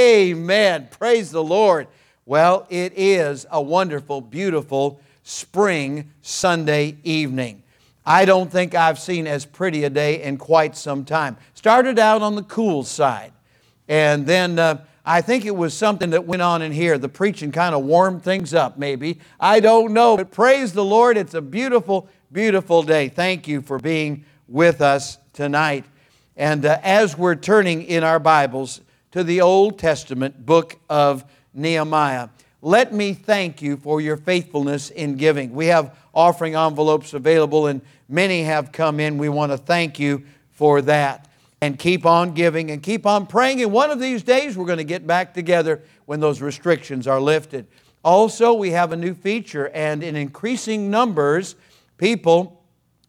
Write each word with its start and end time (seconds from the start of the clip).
Amen. 0.00 0.88
Praise 0.90 1.30
the 1.30 1.44
Lord. 1.44 1.86
Well, 2.24 2.66
it 2.70 2.94
is 2.96 3.44
a 3.50 3.60
wonderful, 3.60 4.22
beautiful 4.22 4.98
spring 5.24 6.10
Sunday 6.22 6.96
evening. 7.04 7.62
I 8.06 8.24
don't 8.24 8.50
think 8.50 8.74
I've 8.74 8.98
seen 8.98 9.26
as 9.26 9.44
pretty 9.44 9.84
a 9.84 9.90
day 9.90 10.22
in 10.22 10.38
quite 10.38 10.74
some 10.74 11.04
time. 11.04 11.36
Started 11.52 11.98
out 11.98 12.22
on 12.22 12.34
the 12.34 12.42
cool 12.44 12.82
side, 12.82 13.32
and 13.88 14.26
then 14.26 14.58
uh, 14.58 14.82
I 15.04 15.20
think 15.20 15.44
it 15.44 15.54
was 15.54 15.74
something 15.74 16.08
that 16.10 16.24
went 16.24 16.40
on 16.40 16.62
in 16.62 16.72
here. 16.72 16.96
The 16.96 17.10
preaching 17.10 17.52
kind 17.52 17.74
of 17.74 17.84
warmed 17.84 18.22
things 18.22 18.54
up, 18.54 18.78
maybe. 18.78 19.20
I 19.38 19.60
don't 19.60 19.92
know, 19.92 20.16
but 20.16 20.30
praise 20.30 20.72
the 20.72 20.84
Lord. 20.84 21.18
It's 21.18 21.34
a 21.34 21.42
beautiful, 21.42 22.08
beautiful 22.32 22.82
day. 22.82 23.10
Thank 23.10 23.46
you 23.46 23.60
for 23.60 23.78
being 23.78 24.24
with 24.48 24.80
us 24.80 25.18
tonight. 25.34 25.84
And 26.38 26.64
uh, 26.64 26.78
as 26.82 27.18
we're 27.18 27.34
turning 27.34 27.82
in 27.82 28.02
our 28.02 28.18
Bibles 28.18 28.80
to 29.12 29.24
the 29.24 29.40
Old 29.40 29.78
Testament 29.78 30.44
book 30.46 30.78
of 30.88 31.24
Nehemiah, 31.52 32.28
let 32.62 32.92
me 32.92 33.14
thank 33.14 33.62
you 33.62 33.76
for 33.76 34.00
your 34.00 34.16
faithfulness 34.16 34.90
in 34.90 35.16
giving. 35.16 35.52
We 35.52 35.66
have 35.66 35.96
offering 36.14 36.54
envelopes 36.54 37.14
available, 37.14 37.66
and 37.66 37.80
many 38.08 38.42
have 38.42 38.70
come 38.70 39.00
in. 39.00 39.18
We 39.18 39.28
want 39.28 39.52
to 39.52 39.58
thank 39.58 39.98
you 39.98 40.24
for 40.50 40.82
that. 40.82 41.26
And 41.62 41.78
keep 41.78 42.06
on 42.06 42.32
giving 42.32 42.70
and 42.70 42.82
keep 42.82 43.04
on 43.04 43.26
praying. 43.26 43.62
And 43.62 43.72
one 43.72 43.90
of 43.90 44.00
these 44.00 44.22
days, 44.22 44.56
we're 44.56 44.66
going 44.66 44.78
to 44.78 44.84
get 44.84 45.06
back 45.06 45.34
together 45.34 45.82
when 46.06 46.20
those 46.20 46.40
restrictions 46.40 47.06
are 47.06 47.20
lifted. 47.20 47.66
Also, 48.02 48.54
we 48.54 48.70
have 48.70 48.92
a 48.92 48.96
new 48.96 49.14
feature, 49.14 49.68
and 49.74 50.02
in 50.02 50.16
increasing 50.16 50.90
numbers, 50.90 51.56
people 51.98 52.62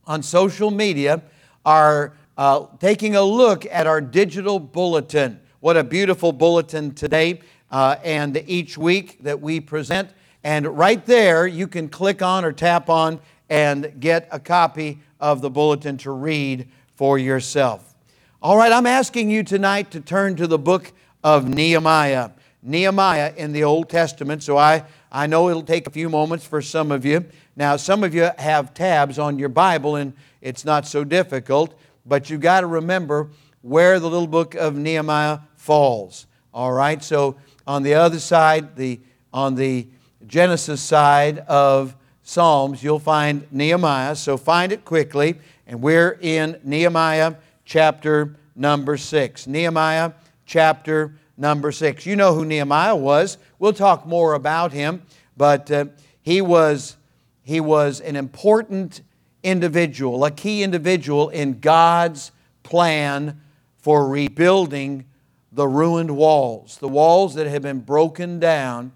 on 0.05 0.21
social 0.23 0.71
media 0.71 1.21
are 1.65 2.13
uh, 2.37 2.65
taking 2.79 3.15
a 3.15 3.21
look 3.21 3.65
at 3.67 3.87
our 3.87 4.01
digital 4.01 4.59
bulletin. 4.59 5.39
What 5.61 5.77
a 5.77 5.83
beautiful 5.83 6.31
bulletin 6.31 6.95
today 6.95 7.39
uh, 7.69 7.97
and 8.03 8.43
each 8.47 8.79
week 8.79 9.19
that 9.21 9.41
we 9.41 9.59
present. 9.59 10.09
And 10.43 10.65
right 10.75 11.05
there, 11.05 11.45
you 11.45 11.67
can 11.67 11.87
click 11.87 12.23
on 12.23 12.43
or 12.43 12.51
tap 12.51 12.89
on 12.89 13.19
and 13.47 13.99
get 13.99 14.27
a 14.31 14.39
copy 14.39 15.01
of 15.19 15.41
the 15.41 15.51
bulletin 15.51 15.97
to 15.97 16.09
read 16.09 16.67
for 16.95 17.19
yourself. 17.19 17.93
All 18.41 18.57
right, 18.57 18.71
I'm 18.71 18.87
asking 18.87 19.29
you 19.29 19.43
tonight 19.43 19.91
to 19.91 20.01
turn 20.01 20.35
to 20.37 20.47
the 20.47 20.57
book 20.57 20.93
of 21.23 21.47
Nehemiah. 21.47 22.31
Nehemiah 22.63 23.31
in 23.37 23.51
the 23.51 23.63
Old 23.63 23.87
Testament. 23.87 24.41
So 24.41 24.57
I, 24.57 24.83
I 25.11 25.27
know 25.27 25.47
it'll 25.47 25.61
take 25.61 25.85
a 25.85 25.91
few 25.91 26.09
moments 26.09 26.43
for 26.43 26.63
some 26.63 26.91
of 26.91 27.05
you. 27.05 27.23
Now, 27.55 27.75
some 27.75 28.03
of 28.03 28.15
you 28.15 28.31
have 28.39 28.73
tabs 28.73 29.19
on 29.19 29.37
your 29.37 29.49
Bible, 29.49 29.97
and 29.97 30.13
it's 30.41 30.65
not 30.65 30.87
so 30.87 31.03
difficult, 31.03 31.79
but 32.03 32.31
you've 32.31 32.41
got 32.41 32.61
to 32.61 32.67
remember 32.67 33.29
where 33.61 33.99
the 33.99 34.09
little 34.09 34.25
book 34.25 34.55
of 34.55 34.75
Nehemiah 34.75 35.37
falls. 35.61 36.25
All 36.55 36.73
right, 36.73 37.03
so 37.03 37.35
on 37.67 37.83
the 37.83 37.93
other 37.93 38.19
side, 38.19 38.75
the, 38.75 38.99
on 39.31 39.53
the 39.53 39.87
Genesis 40.25 40.81
side 40.81 41.37
of 41.39 41.95
Psalms, 42.23 42.83
you'll 42.83 42.97
find 42.97 43.45
Nehemiah. 43.51 44.15
So 44.15 44.37
find 44.37 44.71
it 44.71 44.83
quickly. 44.83 45.35
And 45.67 45.79
we're 45.79 46.17
in 46.19 46.59
Nehemiah 46.63 47.35
chapter 47.63 48.35
number 48.55 48.97
6. 48.97 49.45
Nehemiah 49.45 50.13
chapter 50.47 51.13
number 51.37 51.71
6. 51.71 52.07
You 52.07 52.15
know 52.15 52.33
who 52.33 52.43
Nehemiah 52.43 52.95
was. 52.95 53.37
We'll 53.59 53.73
talk 53.73 54.07
more 54.07 54.33
about 54.33 54.73
him, 54.73 55.03
but 55.37 55.69
uh, 55.69 55.85
he, 56.23 56.41
was, 56.41 56.97
he 57.43 57.59
was 57.59 58.01
an 58.01 58.15
important 58.15 59.01
individual, 59.43 60.25
a 60.25 60.31
key 60.31 60.63
individual 60.63 61.29
in 61.29 61.59
God's 61.59 62.31
plan 62.63 63.39
for 63.77 64.07
rebuilding 64.07 65.05
the 65.51 65.67
ruined 65.67 66.15
walls, 66.15 66.77
the 66.77 66.87
walls 66.87 67.35
that 67.35 67.47
had 67.47 67.61
been 67.61 67.79
broken 67.79 68.39
down. 68.39 68.91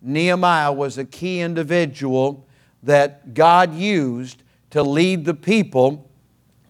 Nehemiah 0.00 0.72
was 0.72 0.96
a 0.96 1.04
key 1.04 1.40
individual 1.40 2.46
that 2.82 3.34
God 3.34 3.74
used 3.74 4.42
to 4.70 4.82
lead 4.82 5.24
the 5.24 5.34
people, 5.34 6.10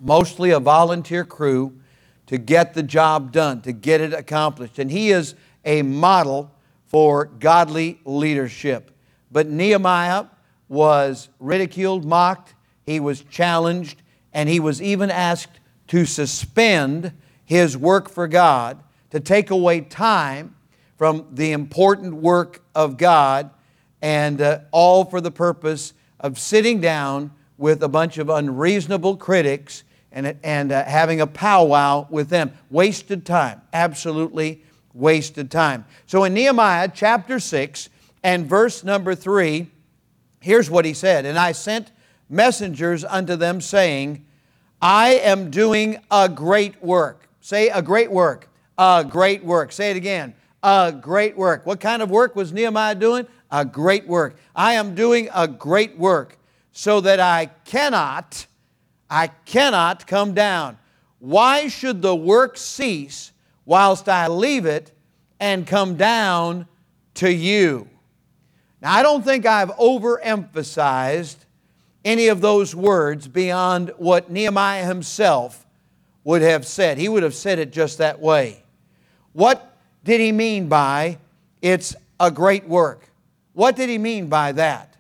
mostly 0.01 0.51
a 0.51 0.61
volunteer 0.61 1.25
crew, 1.25 1.79
to 2.27 2.39
get 2.39 2.75
the 2.75 2.83
job 2.83 3.33
done, 3.33 3.63
to 3.63 3.73
get 3.73 4.01
it 4.01 4.13
accomplished. 4.13 4.79
And 4.79 4.91
he 4.91 5.11
is 5.11 5.35
a 5.65 5.83
model 5.83 6.51
for 6.87 7.27
godly 7.27 8.01
leadership. 8.05 8.91
But 9.31 9.47
Nehemiah 9.47 10.27
was 10.69 11.29
ridiculed, 11.39 12.05
mocked, 12.05 12.55
he 12.85 13.01
was 13.01 13.23
challenged, 13.23 14.03
and 14.33 14.49
he 14.49 14.61
was 14.61 14.83
even 14.83 15.11
asked 15.11 15.61
to 15.89 16.05
suspend 16.05 17.13
his 17.45 17.77
work 17.77 18.09
for 18.11 18.27
God 18.29 18.83
to 19.11 19.21
take 19.21 19.51
away 19.51 19.81
time 19.81 20.55
from 20.97 21.27
the 21.33 21.53
important 21.53 22.15
work 22.15 22.61
of 22.75 22.97
God, 22.97 23.51
and 24.03 24.41
uh, 24.41 24.61
all 24.73 25.05
for 25.05 25.21
the 25.21 25.31
purpose 25.31 25.93
of 26.21 26.39
sitting 26.39 26.81
down 26.81 27.31
with 27.57 27.83
a 27.83 27.89
bunch 27.89 28.19
of 28.19 28.29
unreasonable 28.29 29.17
critics 29.17 29.85
and, 30.13 30.37
and 30.43 30.73
uh, 30.73 30.85
having 30.85 31.21
a 31.21 31.27
powwow 31.27 32.07
with 32.11 32.29
them. 32.29 32.53
Wasted 32.71 33.25
time, 33.25 33.61
absolutely 33.73 34.63
wasted 34.93 35.51
time. 35.51 35.85
So 36.07 36.25
in 36.25 36.35
Nehemiah 36.35 36.91
chapter 36.93 37.39
6 37.39 37.89
and 38.23 38.47
verse 38.47 38.83
number 38.83 39.15
3, 39.15 39.69
here's 40.41 40.71
what 40.71 40.85
he 40.85 40.95
said 40.95 41.25
And 41.25 41.39
I 41.39 41.53
sent 41.53 41.93
messengers 42.29 43.05
unto 43.05 43.37
them, 43.37 43.61
saying, 43.61 44.25
I 44.83 45.15
am 45.15 45.51
doing 45.51 45.99
a 46.11 46.29
great 46.29 46.83
work. 46.83 47.29
Say, 47.41 47.69
a 47.69 47.83
great 47.83 48.11
work 48.11 48.49
a 48.79 49.05
great 49.09 49.45
work. 49.45 49.73
Say 49.73 49.91
it 49.91 49.97
again. 49.97 50.35
A 50.63 50.93
great 50.93 51.37
work. 51.37 51.67
What 51.67 51.81
kind 51.81 52.01
of 52.01 52.11
work 52.11 52.35
was 52.37 52.53
Nehemiah 52.53 52.95
doing? 52.95 53.27
A 53.51 53.65
great 53.65 54.07
work. 54.07 54.37
I 54.55 54.75
am 54.75 54.95
doing 54.95 55.29
a 55.35 55.49
great 55.49 55.99
work 55.99 56.39
so 56.73 57.01
that 57.01 57.19
I 57.21 57.47
cannot, 57.65 58.47
I 59.11 59.27
cannot 59.27 60.07
come 60.07 60.33
down. 60.33 60.79
Why 61.19 61.69
should 61.69 62.03
the 62.03 62.15
work 62.15 62.57
cease 62.57 63.33
whilst 63.65 64.09
I 64.09 64.29
leave 64.29 64.65
it 64.65 64.93
and 65.41 65.67
come 65.67 65.97
down 65.97 66.69
to 67.15 67.33
you? 67.33 67.89
Now, 68.81 68.95
I 68.95 69.03
don't 69.03 69.25
think 69.25 69.45
I've 69.45 69.71
overemphasized 69.71 71.37
any 72.05 72.29
of 72.29 72.41
those 72.41 72.75
words 72.75 73.27
beyond 73.27 73.93
what 73.97 74.31
Nehemiah 74.31 74.87
himself 74.87 75.67
would 76.23 76.43
have 76.43 76.65
said. 76.67 76.99
He 76.99 77.09
would 77.09 77.25
have 77.25 77.35
said 77.35 77.59
it 77.59 77.73
just 77.73 77.99
that 77.99 78.21
way. 78.21 78.63
What 79.33 79.77
did 80.05 80.21
he 80.21 80.33
mean 80.33 80.69
by 80.69 81.19
it's 81.61 81.95
a 82.19 82.31
great 82.31 82.67
work? 82.67 83.09
What 83.53 83.77
did 83.77 83.89
he 83.89 83.99
mean 83.99 84.29
by 84.29 84.53
that? 84.53 84.97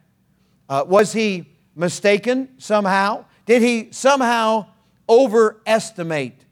Uh, 0.68 0.84
was 0.86 1.12
he 1.12 1.46
mistaken 1.74 2.48
somehow? 2.58 3.24
Did 3.46 3.62
he 3.62 3.88
somehow 3.92 4.66
overestimate 5.08 6.44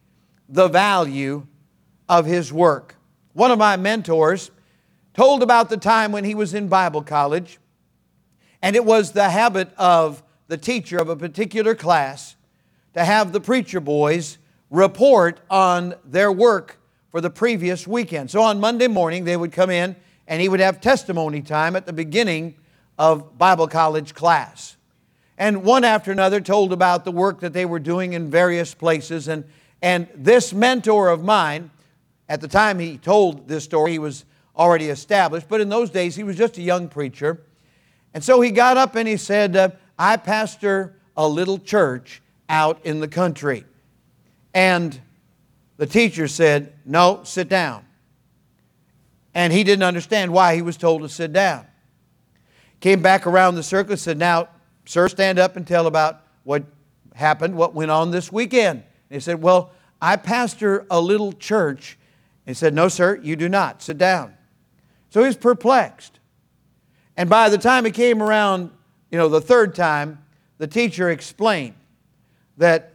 the 0.48 0.68
value 0.68 1.46
of 2.08 2.24
his 2.24 2.52
work? 2.52 2.94
One 3.32 3.50
of 3.50 3.58
my 3.58 3.76
mentors 3.76 4.50
told 5.12 5.42
about 5.42 5.68
the 5.68 5.76
time 5.76 6.12
when 6.12 6.24
he 6.24 6.34
was 6.34 6.54
in 6.54 6.68
Bible 6.68 7.02
college, 7.02 7.58
and 8.62 8.76
it 8.76 8.84
was 8.84 9.12
the 9.12 9.28
habit 9.28 9.74
of 9.76 10.22
the 10.48 10.56
teacher 10.56 10.98
of 10.98 11.08
a 11.08 11.16
particular 11.16 11.74
class 11.74 12.36
to 12.94 13.04
have 13.04 13.32
the 13.32 13.40
preacher 13.40 13.80
boys 13.80 14.38
report 14.70 15.40
on 15.50 15.94
their 16.04 16.32
work 16.32 16.78
for 17.16 17.22
the 17.22 17.30
previous 17.30 17.86
weekend. 17.86 18.30
So 18.30 18.42
on 18.42 18.60
Monday 18.60 18.88
morning, 18.88 19.24
they 19.24 19.38
would 19.38 19.50
come 19.50 19.70
in 19.70 19.96
and 20.26 20.42
he 20.42 20.50
would 20.50 20.60
have 20.60 20.82
testimony 20.82 21.40
time 21.40 21.74
at 21.74 21.86
the 21.86 21.92
beginning 21.94 22.56
of 22.98 23.38
Bible 23.38 23.68
college 23.68 24.14
class. 24.14 24.76
And 25.38 25.64
one 25.64 25.82
after 25.82 26.12
another 26.12 26.42
told 26.42 26.74
about 26.74 27.06
the 27.06 27.10
work 27.10 27.40
that 27.40 27.54
they 27.54 27.64
were 27.64 27.78
doing 27.78 28.12
in 28.12 28.28
various 28.28 28.74
places. 28.74 29.28
And, 29.28 29.44
and 29.80 30.08
this 30.14 30.52
mentor 30.52 31.08
of 31.08 31.24
mine, 31.24 31.70
at 32.28 32.42
the 32.42 32.48
time 32.48 32.78
he 32.78 32.98
told 32.98 33.48
this 33.48 33.64
story, 33.64 33.92
he 33.92 33.98
was 33.98 34.26
already 34.54 34.90
established, 34.90 35.48
but 35.48 35.62
in 35.62 35.70
those 35.70 35.88
days 35.88 36.16
he 36.16 36.22
was 36.22 36.36
just 36.36 36.58
a 36.58 36.62
young 36.62 36.86
preacher. 36.86 37.40
And 38.12 38.22
so 38.22 38.42
he 38.42 38.50
got 38.50 38.76
up 38.76 38.94
and 38.94 39.08
he 39.08 39.16
said, 39.16 39.56
uh, 39.56 39.70
I 39.98 40.18
pastor 40.18 40.94
a 41.16 41.26
little 41.26 41.56
church 41.56 42.20
out 42.50 42.84
in 42.84 43.00
the 43.00 43.08
country. 43.08 43.64
And 44.52 45.00
the 45.76 45.86
teacher 45.86 46.28
said, 46.28 46.72
No, 46.84 47.20
sit 47.24 47.48
down. 47.48 47.84
And 49.34 49.52
he 49.52 49.64
didn't 49.64 49.82
understand 49.82 50.32
why 50.32 50.54
he 50.54 50.62
was 50.62 50.76
told 50.76 51.02
to 51.02 51.08
sit 51.08 51.32
down. 51.32 51.66
Came 52.80 53.02
back 53.02 53.26
around 53.26 53.54
the 53.54 53.62
circle 53.62 53.92
and 53.92 54.00
said, 54.00 54.18
Now, 54.18 54.48
sir, 54.86 55.08
stand 55.08 55.38
up 55.38 55.56
and 55.56 55.66
tell 55.66 55.86
about 55.86 56.22
what 56.44 56.64
happened, 57.14 57.54
what 57.54 57.74
went 57.74 57.90
on 57.90 58.10
this 58.10 58.32
weekend. 58.32 58.82
And 59.10 59.16
he 59.16 59.20
said, 59.20 59.42
Well, 59.42 59.72
I 60.00 60.16
pastor 60.16 60.86
a 60.90 61.00
little 61.00 61.32
church. 61.32 61.98
And 62.46 62.54
he 62.54 62.58
said, 62.58 62.74
No, 62.74 62.88
sir, 62.88 63.20
you 63.22 63.36
do 63.36 63.48
not. 63.48 63.82
Sit 63.82 63.98
down. 63.98 64.34
So 65.10 65.20
he 65.20 65.26
was 65.26 65.36
perplexed. 65.36 66.20
And 67.16 67.30
by 67.30 67.48
the 67.48 67.58
time 67.58 67.84
he 67.84 67.90
came 67.90 68.22
around, 68.22 68.70
you 69.10 69.18
know, 69.18 69.28
the 69.28 69.40
third 69.40 69.74
time, 69.74 70.24
the 70.58 70.66
teacher 70.66 71.10
explained 71.10 71.74
that 72.56 72.94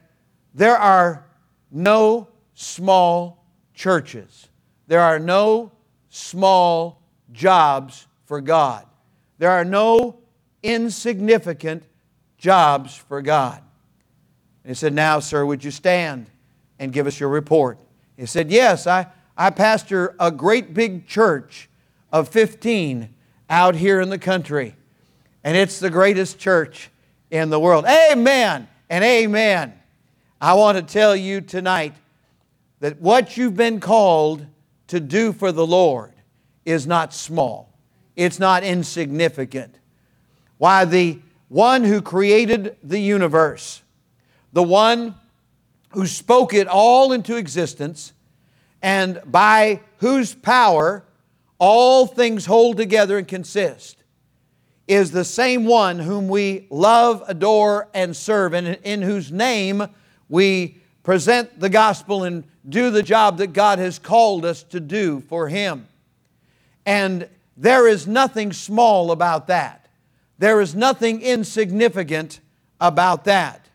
there 0.54 0.78
are 0.78 1.26
no 1.72 2.28
small 2.62 3.44
churches. 3.74 4.48
There 4.88 5.02
are 5.02 5.20
no 5.20 5.72
small 6.10 7.02
jobs 7.32 8.08
for 8.26 8.42
God. 8.42 8.86
There 9.38 9.50
are 9.50 9.66
no 9.66 10.20
insignificant 10.62 11.84
jobs 12.38 12.96
for 12.96 13.22
God. 13.22 13.62
And 14.64 14.72
he 14.72 14.76
said, 14.76 14.94
Now, 14.94 15.20
sir, 15.20 15.46
would 15.46 15.64
you 15.64 15.72
stand 15.72 16.28
and 16.78 16.94
give 16.94 17.08
us 17.08 17.20
your 17.20 17.30
report? 17.30 17.80
He 18.18 18.26
said, 18.26 18.52
Yes, 18.52 18.86
I, 18.86 19.08
I 19.36 19.50
pastor 19.50 20.16
a 20.20 20.32
great 20.32 20.74
big 20.74 21.08
church 21.08 21.70
of 22.12 22.30
15 22.30 23.14
out 23.50 23.76
here 23.76 24.00
in 24.02 24.10
the 24.10 24.20
country, 24.20 24.76
and 25.44 25.58
it's 25.58 25.80
the 25.80 25.90
greatest 25.90 26.38
church 26.38 26.90
in 27.32 27.50
the 27.50 27.60
world. 27.60 27.86
Amen 27.86 28.68
and 28.90 29.04
amen. 29.04 29.74
I 30.40 30.54
want 30.54 30.78
to 30.78 30.84
tell 30.84 31.16
you 31.16 31.42
tonight 31.42 31.96
that 32.82 33.00
what 33.00 33.38
you've 33.38 33.56
been 33.56 33.80
called 33.80 34.46
to 34.88 35.00
do 35.00 35.32
for 35.32 35.52
the 35.52 35.66
Lord 35.66 36.12
is 36.66 36.86
not 36.86 37.14
small, 37.14 37.74
it's 38.18 38.40
not 38.40 38.64
insignificant. 38.64 39.76
Why, 40.58 40.86
the 40.86 41.20
one 41.48 41.84
who 41.84 42.02
created 42.02 42.76
the 42.84 43.00
universe, 43.00 43.82
the 44.52 44.64
one 44.64 45.16
who 45.92 46.06
spoke 46.06 46.54
it 46.54 46.68
all 46.68 47.14
into 47.14 47.36
existence, 47.36 48.14
and 48.82 49.22
by 49.26 49.82
whose 49.98 50.34
power 50.34 51.04
all 51.60 52.08
things 52.08 52.46
hold 52.48 52.78
together 52.78 53.18
and 53.18 53.28
consist, 53.28 54.04
is 54.88 55.12
the 55.12 55.24
same 55.24 55.66
one 55.66 56.00
whom 56.00 56.28
we 56.28 56.68
love, 56.72 57.24
adore, 57.28 57.90
and 57.94 58.16
serve, 58.16 58.54
and 58.54 58.68
in 58.84 59.04
whose 59.04 59.32
name 59.32 59.88
we 60.30 60.81
present 61.04 61.60
the 61.60 61.70
gospel 61.70 62.24
and 62.24 62.44
do 62.68 62.92
the 62.92 63.04
job 63.04 63.38
that 63.38 63.54
God 63.54 63.80
has 63.80 64.00
called 64.00 64.46
us 64.46 64.64
to 64.64 64.80
do 64.80 65.22
for 65.22 65.48
Him. 65.48 65.88
And 66.86 67.28
there 67.58 67.88
is 67.88 68.08
nothing 68.08 68.54
small 68.54 69.12
about 69.12 69.48
that. 69.48 69.88
There 70.38 70.62
is 70.62 70.74
nothing 70.74 71.22
insignificant 71.22 72.40
about 72.80 73.26
that. 73.26 73.68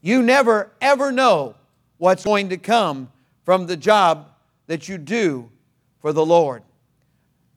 You 0.00 0.22
never 0.22 0.70
ever 0.80 1.10
know 1.10 1.54
what's 1.98 2.24
going 2.24 2.50
to 2.50 2.58
come 2.58 3.10
from 3.44 3.66
the 3.66 3.76
job 3.76 4.28
that 4.66 4.88
you 4.88 4.98
do 4.98 5.50
for 6.00 6.12
the 6.12 6.24
Lord. 6.24 6.62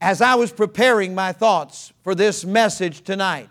As 0.01 0.21
I 0.21 0.35
was 0.35 0.51
preparing 0.51 1.13
my 1.13 1.33
thoughts 1.33 1.91
for 2.03 2.15
this 2.15 2.45
message 2.45 3.01
tonight, 3.01 3.49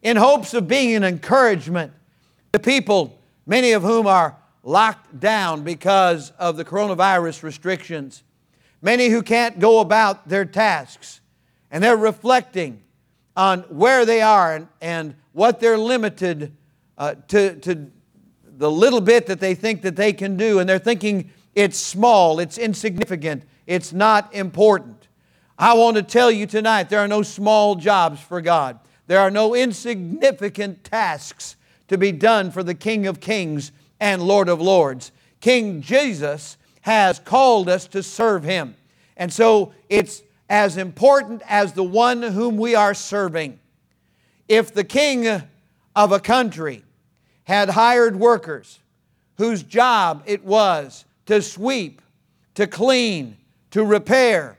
in 0.00 0.16
hopes 0.16 0.54
of 0.54 0.66
being 0.66 0.94
an 0.94 1.04
encouragement 1.04 1.92
to 2.52 2.58
people, 2.58 3.18
many 3.46 3.72
of 3.72 3.82
whom 3.82 4.06
are 4.06 4.36
locked 4.62 5.18
down 5.18 5.62
because 5.62 6.30
of 6.38 6.56
the 6.56 6.64
coronavirus 6.64 7.42
restrictions, 7.42 8.22
many 8.80 9.08
who 9.08 9.22
can't 9.22 9.58
go 9.58 9.80
about 9.80 10.28
their 10.28 10.44
tasks, 10.44 11.20
and 11.70 11.82
they're 11.82 11.96
reflecting 11.96 12.82
on 13.36 13.60
where 13.62 14.04
they 14.04 14.20
are 14.20 14.54
and, 14.54 14.68
and 14.80 15.14
what 15.32 15.60
they're 15.60 15.78
limited 15.78 16.54
uh, 16.98 17.14
to, 17.28 17.56
to 17.56 17.90
the 18.56 18.70
little 18.70 19.00
bit 19.00 19.26
that 19.26 19.40
they 19.40 19.54
think 19.54 19.82
that 19.82 19.96
they 19.96 20.12
can 20.12 20.36
do, 20.36 20.58
and 20.58 20.68
they're 20.68 20.78
thinking 20.78 21.30
it's 21.54 21.78
small, 21.78 22.38
it's 22.38 22.58
insignificant, 22.58 23.44
it's 23.66 23.92
not 23.92 24.32
important. 24.34 25.08
I 25.58 25.74
want 25.74 25.96
to 25.96 26.02
tell 26.02 26.30
you 26.30 26.46
tonight 26.46 26.88
there 26.88 27.00
are 27.00 27.08
no 27.08 27.22
small 27.22 27.74
jobs 27.74 28.20
for 28.20 28.40
God. 28.40 28.78
There 29.06 29.20
are 29.20 29.30
no 29.30 29.54
insignificant 29.54 30.84
tasks 30.84 31.56
to 31.88 31.98
be 31.98 32.12
done 32.12 32.50
for 32.50 32.62
the 32.62 32.74
King 32.74 33.06
of 33.06 33.20
Kings 33.20 33.72
and 34.02 34.20
Lord 34.20 34.48
of 34.48 34.60
Lords. 34.60 35.12
King 35.40 35.80
Jesus 35.80 36.56
has 36.80 37.20
called 37.20 37.68
us 37.68 37.86
to 37.86 38.02
serve 38.02 38.42
Him. 38.42 38.74
And 39.16 39.32
so 39.32 39.72
it's 39.88 40.24
as 40.50 40.76
important 40.76 41.40
as 41.48 41.72
the 41.72 41.84
one 41.84 42.20
whom 42.20 42.56
we 42.56 42.74
are 42.74 42.94
serving. 42.94 43.60
If 44.48 44.74
the 44.74 44.82
king 44.82 45.42
of 45.94 46.10
a 46.10 46.18
country 46.18 46.84
had 47.44 47.70
hired 47.70 48.16
workers 48.16 48.80
whose 49.36 49.62
job 49.62 50.24
it 50.26 50.44
was 50.44 51.04
to 51.26 51.40
sweep, 51.40 52.02
to 52.54 52.66
clean, 52.66 53.36
to 53.70 53.84
repair. 53.84 54.58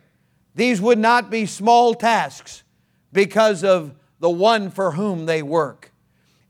These 0.56 0.80
would 0.80 1.00
not 1.00 1.30
be 1.30 1.46
small 1.46 1.96
tasks 1.96 2.64
because 3.12 3.64
of 3.64 3.94
the 4.20 4.30
one 4.30 4.72
for 4.72 4.92
whom 4.92 5.26
they 5.26 5.44
work. 5.44 5.93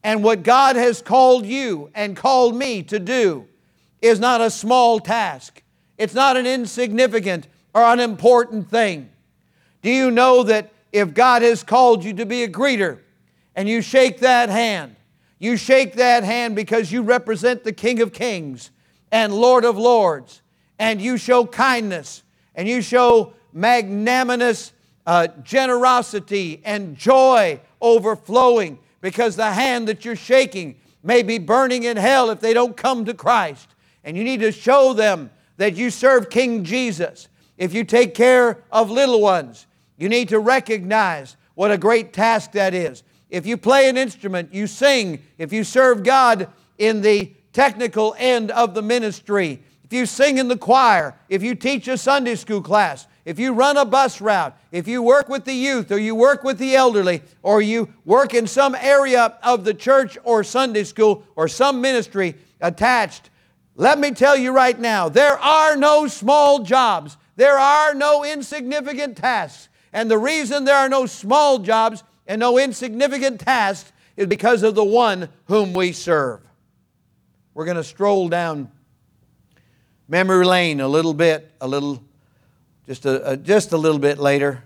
And 0.03 0.23
what 0.23 0.43
God 0.43 0.75
has 0.75 1.01
called 1.01 1.45
you 1.45 1.89
and 1.95 2.15
called 2.15 2.55
me 2.55 2.83
to 2.83 2.99
do 2.99 3.47
is 4.01 4.19
not 4.19 4.41
a 4.41 4.49
small 4.49 4.99
task. 4.99 5.63
It's 5.97 6.13
not 6.13 6.35
an 6.35 6.45
insignificant 6.45 7.47
or 7.73 7.83
unimportant 7.83 8.69
thing. 8.69 9.09
Do 9.81 9.89
you 9.89 10.11
know 10.11 10.43
that 10.43 10.71
if 10.91 11.13
God 11.13 11.41
has 11.41 11.63
called 11.63 12.03
you 12.03 12.13
to 12.15 12.25
be 12.25 12.43
a 12.43 12.49
greeter 12.49 12.99
and 13.55 13.69
you 13.69 13.81
shake 13.81 14.19
that 14.19 14.49
hand, 14.49 14.95
you 15.39 15.57
shake 15.57 15.95
that 15.95 16.23
hand 16.23 16.55
because 16.55 16.91
you 16.91 17.01
represent 17.01 17.63
the 17.63 17.73
King 17.73 18.01
of 18.01 18.13
Kings 18.13 18.71
and 19.11 19.33
Lord 19.33 19.63
of 19.63 19.77
Lords, 19.77 20.41
and 20.79 21.01
you 21.01 21.17
show 21.17 21.45
kindness 21.45 22.23
and 22.55 22.67
you 22.67 22.81
show 22.81 23.33
magnanimous 23.51 24.73
uh, 25.05 25.27
generosity 25.43 26.61
and 26.63 26.97
joy 26.97 27.59
overflowing 27.81 28.79
because 29.03 29.35
the 29.35 29.51
hand 29.51 29.89
that 29.89 30.05
you're 30.05 30.15
shaking 30.15 30.75
may 31.03 31.21
be 31.23 31.37
burning 31.37 31.83
in 31.83 31.97
hell 31.97 32.29
if 32.29 32.39
they 32.39 32.53
don't 32.53 32.77
come 32.77 33.03
to 33.03 33.13
Christ. 33.13 33.67
And 34.05 34.15
you 34.15 34.23
need 34.23 34.39
to 34.39 34.51
show 34.53 34.93
them 34.93 35.29
that 35.57 35.75
you 35.75 35.89
serve 35.89 36.29
King 36.29 36.63
Jesus. 36.63 37.27
If 37.57 37.73
you 37.73 37.83
take 37.83 38.15
care 38.15 38.63
of 38.71 38.89
little 38.89 39.19
ones, 39.19 39.67
you 39.97 40.07
need 40.07 40.29
to 40.29 40.39
recognize 40.39 41.35
what 41.53 41.69
a 41.69 41.77
great 41.77 42.13
task 42.13 42.53
that 42.53 42.73
is. 42.73 43.03
If 43.29 43.45
you 43.45 43.57
play 43.57 43.89
an 43.89 43.97
instrument, 43.97 44.53
you 44.53 44.67
sing, 44.67 45.21
if 45.37 45.51
you 45.51 45.65
serve 45.65 46.03
God 46.03 46.47
in 46.77 47.01
the 47.01 47.33
technical 47.51 48.15
end 48.17 48.51
of 48.51 48.73
the 48.73 48.81
ministry, 48.81 49.61
if 49.83 49.91
you 49.91 50.05
sing 50.05 50.37
in 50.37 50.47
the 50.47 50.57
choir, 50.57 51.13
if 51.27 51.43
you 51.43 51.55
teach 51.55 51.89
a 51.89 51.97
Sunday 51.97 52.35
school 52.35 52.61
class, 52.61 53.05
if 53.25 53.39
you 53.39 53.53
run 53.53 53.77
a 53.77 53.85
bus 53.85 54.19
route, 54.19 54.57
if 54.71 54.87
you 54.87 55.01
work 55.01 55.29
with 55.29 55.45
the 55.45 55.53
youth 55.53 55.91
or 55.91 55.97
you 55.97 56.13
work 56.13 56.43
with 56.43 56.57
the 56.57 56.75
elderly 56.75 57.21
or 57.41 57.61
you 57.61 57.93
work 58.03 58.33
in 58.33 58.47
some 58.47 58.75
area 58.75 59.37
of 59.41 59.63
the 59.63 59.73
church 59.73 60.17
or 60.23 60.43
Sunday 60.43 60.83
school 60.83 61.23
or 61.35 61.47
some 61.47 61.79
ministry 61.79 62.35
attached, 62.59 63.29
let 63.75 63.97
me 63.97 64.11
tell 64.11 64.35
you 64.35 64.51
right 64.51 64.77
now, 64.77 65.09
there 65.09 65.37
are 65.37 65.77
no 65.77 66.07
small 66.07 66.59
jobs. 66.59 67.17
There 67.35 67.57
are 67.57 67.93
no 67.93 68.23
insignificant 68.23 69.17
tasks. 69.17 69.69
And 69.93 70.11
the 70.11 70.17
reason 70.17 70.65
there 70.65 70.75
are 70.75 70.89
no 70.89 71.05
small 71.05 71.59
jobs 71.59 72.03
and 72.27 72.39
no 72.39 72.57
insignificant 72.57 73.39
tasks 73.39 73.91
is 74.17 74.27
because 74.27 74.63
of 74.63 74.75
the 74.75 74.83
one 74.83 75.29
whom 75.45 75.73
we 75.73 75.91
serve. 75.91 76.41
We're 77.53 77.65
going 77.65 77.77
to 77.77 77.83
stroll 77.83 78.29
down 78.29 78.71
memory 80.07 80.45
lane 80.45 80.81
a 80.81 80.87
little 80.87 81.13
bit, 81.13 81.51
a 81.61 81.67
little, 81.67 82.03
just 82.87 83.05
a, 83.05 83.31
a, 83.31 83.37
just 83.37 83.71
a 83.71 83.77
little 83.77 83.99
bit 83.99 84.19
later. 84.19 84.63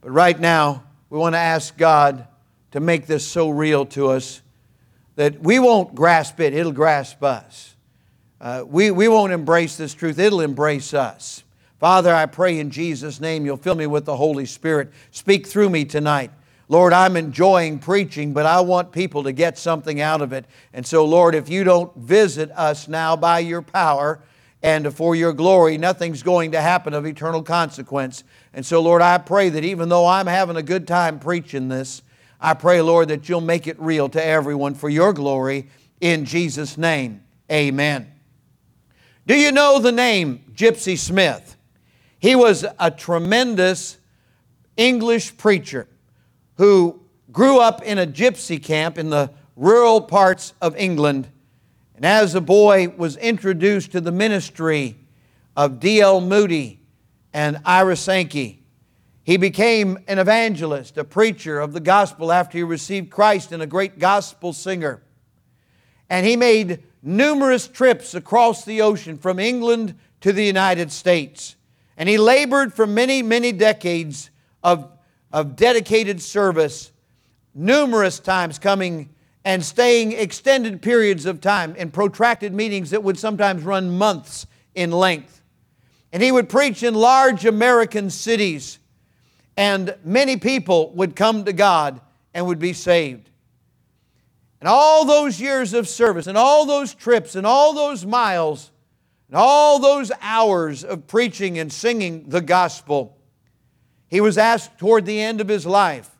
But 0.00 0.10
right 0.10 0.38
now, 0.38 0.84
we 1.08 1.18
want 1.18 1.34
to 1.34 1.40
ask 1.40 1.76
God 1.76 2.26
to 2.70 2.80
make 2.80 3.06
this 3.06 3.26
so 3.26 3.50
real 3.50 3.84
to 3.86 4.08
us 4.08 4.42
that 5.16 5.40
we 5.40 5.58
won't 5.58 5.94
grasp 5.94 6.40
it, 6.40 6.54
it'll 6.54 6.72
grasp 6.72 7.22
us. 7.22 7.74
Uh, 8.40 8.64
we, 8.66 8.90
we 8.90 9.08
won't 9.08 9.32
embrace 9.32 9.76
this 9.76 9.92
truth, 9.92 10.18
it'll 10.18 10.40
embrace 10.40 10.94
us. 10.94 11.44
Father, 11.78 12.14
I 12.14 12.26
pray 12.26 12.58
in 12.58 12.70
Jesus' 12.70 13.20
name 13.20 13.44
you'll 13.44 13.56
fill 13.56 13.74
me 13.74 13.86
with 13.86 14.04
the 14.04 14.16
Holy 14.16 14.46
Spirit. 14.46 14.92
Speak 15.10 15.46
through 15.46 15.70
me 15.70 15.84
tonight. 15.84 16.30
Lord, 16.68 16.92
I'm 16.92 17.16
enjoying 17.16 17.80
preaching, 17.80 18.32
but 18.32 18.46
I 18.46 18.60
want 18.60 18.92
people 18.92 19.24
to 19.24 19.32
get 19.32 19.58
something 19.58 20.00
out 20.00 20.22
of 20.22 20.32
it. 20.32 20.44
And 20.72 20.86
so, 20.86 21.04
Lord, 21.04 21.34
if 21.34 21.48
you 21.48 21.64
don't 21.64 21.94
visit 21.96 22.50
us 22.52 22.86
now 22.86 23.16
by 23.16 23.40
your 23.40 23.60
power 23.60 24.20
and 24.62 24.94
for 24.94 25.14
your 25.14 25.32
glory, 25.32 25.78
nothing's 25.78 26.22
going 26.22 26.52
to 26.52 26.60
happen 26.60 26.92
of 26.92 27.06
eternal 27.06 27.42
consequence. 27.42 28.24
And 28.52 28.64
so, 28.64 28.80
Lord, 28.80 29.00
I 29.00 29.18
pray 29.18 29.48
that 29.48 29.64
even 29.64 29.88
though 29.88 30.06
I'm 30.06 30.26
having 30.26 30.56
a 30.56 30.62
good 30.62 30.86
time 30.86 31.18
preaching 31.18 31.68
this, 31.68 32.02
I 32.40 32.54
pray, 32.54 32.80
Lord, 32.80 33.08
that 33.08 33.28
you'll 33.28 33.40
make 33.40 33.66
it 33.66 33.80
real 33.80 34.08
to 34.10 34.24
everyone 34.24 34.74
for 34.74 34.88
your 34.88 35.12
glory. 35.12 35.68
In 36.00 36.24
Jesus' 36.24 36.76
name, 36.76 37.22
amen. 37.50 38.10
Do 39.26 39.34
you 39.34 39.52
know 39.52 39.78
the 39.78 39.92
name 39.92 40.44
Gypsy 40.54 40.98
Smith? 40.98 41.56
He 42.18 42.34
was 42.34 42.64
a 42.78 42.90
tremendous 42.90 43.98
English 44.76 45.36
preacher 45.36 45.86
who 46.56 47.00
grew 47.32 47.60
up 47.60 47.82
in 47.82 47.98
a 47.98 48.06
gypsy 48.06 48.62
camp 48.62 48.98
in 48.98 49.08
the 49.10 49.30
rural 49.56 50.00
parts 50.00 50.52
of 50.60 50.76
England. 50.76 51.28
And 52.00 52.06
as 52.06 52.34
a 52.34 52.40
boy 52.40 52.88
was 52.96 53.18
introduced 53.18 53.92
to 53.92 54.00
the 54.00 54.10
ministry 54.10 54.96
of 55.54 55.80
D.L. 55.80 56.22
Moody 56.22 56.80
and 57.34 57.60
Ira 57.62 57.94
Sankey. 57.94 58.64
He 59.22 59.36
became 59.36 59.98
an 60.08 60.18
evangelist, 60.18 60.96
a 60.96 61.04
preacher 61.04 61.60
of 61.60 61.74
the 61.74 61.80
gospel 61.80 62.32
after 62.32 62.56
he 62.56 62.64
received 62.64 63.10
Christ 63.10 63.52
and 63.52 63.62
a 63.62 63.66
great 63.66 63.98
gospel 63.98 64.54
singer. 64.54 65.02
And 66.08 66.24
he 66.24 66.36
made 66.36 66.82
numerous 67.02 67.68
trips 67.68 68.14
across 68.14 68.64
the 68.64 68.80
ocean 68.80 69.18
from 69.18 69.38
England 69.38 69.94
to 70.22 70.32
the 70.32 70.44
United 70.44 70.90
States. 70.90 71.54
And 71.98 72.08
he 72.08 72.16
labored 72.16 72.72
for 72.72 72.86
many, 72.86 73.20
many 73.20 73.52
decades 73.52 74.30
of, 74.62 74.90
of 75.30 75.54
dedicated 75.54 76.22
service, 76.22 76.92
numerous 77.54 78.18
times 78.20 78.58
coming 78.58 79.10
and 79.44 79.64
staying 79.64 80.12
extended 80.12 80.82
periods 80.82 81.26
of 81.26 81.40
time 81.40 81.74
in 81.76 81.90
protracted 81.90 82.52
meetings 82.52 82.90
that 82.90 83.02
would 83.02 83.18
sometimes 83.18 83.62
run 83.62 83.96
months 83.96 84.46
in 84.74 84.90
length. 84.90 85.42
And 86.12 86.22
he 86.22 86.32
would 86.32 86.48
preach 86.48 86.82
in 86.82 86.94
large 86.94 87.46
American 87.46 88.10
cities, 88.10 88.78
and 89.56 89.96
many 90.04 90.36
people 90.36 90.90
would 90.92 91.16
come 91.16 91.44
to 91.44 91.52
God 91.52 92.00
and 92.34 92.46
would 92.46 92.58
be 92.58 92.72
saved. 92.72 93.30
And 94.60 94.68
all 94.68 95.06
those 95.06 95.40
years 95.40 95.72
of 95.72 95.88
service, 95.88 96.26
and 96.26 96.36
all 96.36 96.66
those 96.66 96.92
trips, 96.92 97.34
and 97.34 97.46
all 97.46 97.72
those 97.72 98.04
miles, 98.04 98.70
and 99.28 99.36
all 99.36 99.78
those 99.78 100.12
hours 100.20 100.84
of 100.84 101.06
preaching 101.06 101.58
and 101.58 101.72
singing 101.72 102.28
the 102.28 102.42
gospel, 102.42 103.16
he 104.08 104.20
was 104.20 104.36
asked 104.36 104.76
toward 104.76 105.06
the 105.06 105.20
end 105.20 105.40
of 105.40 105.48
his 105.48 105.64
life, 105.64 106.10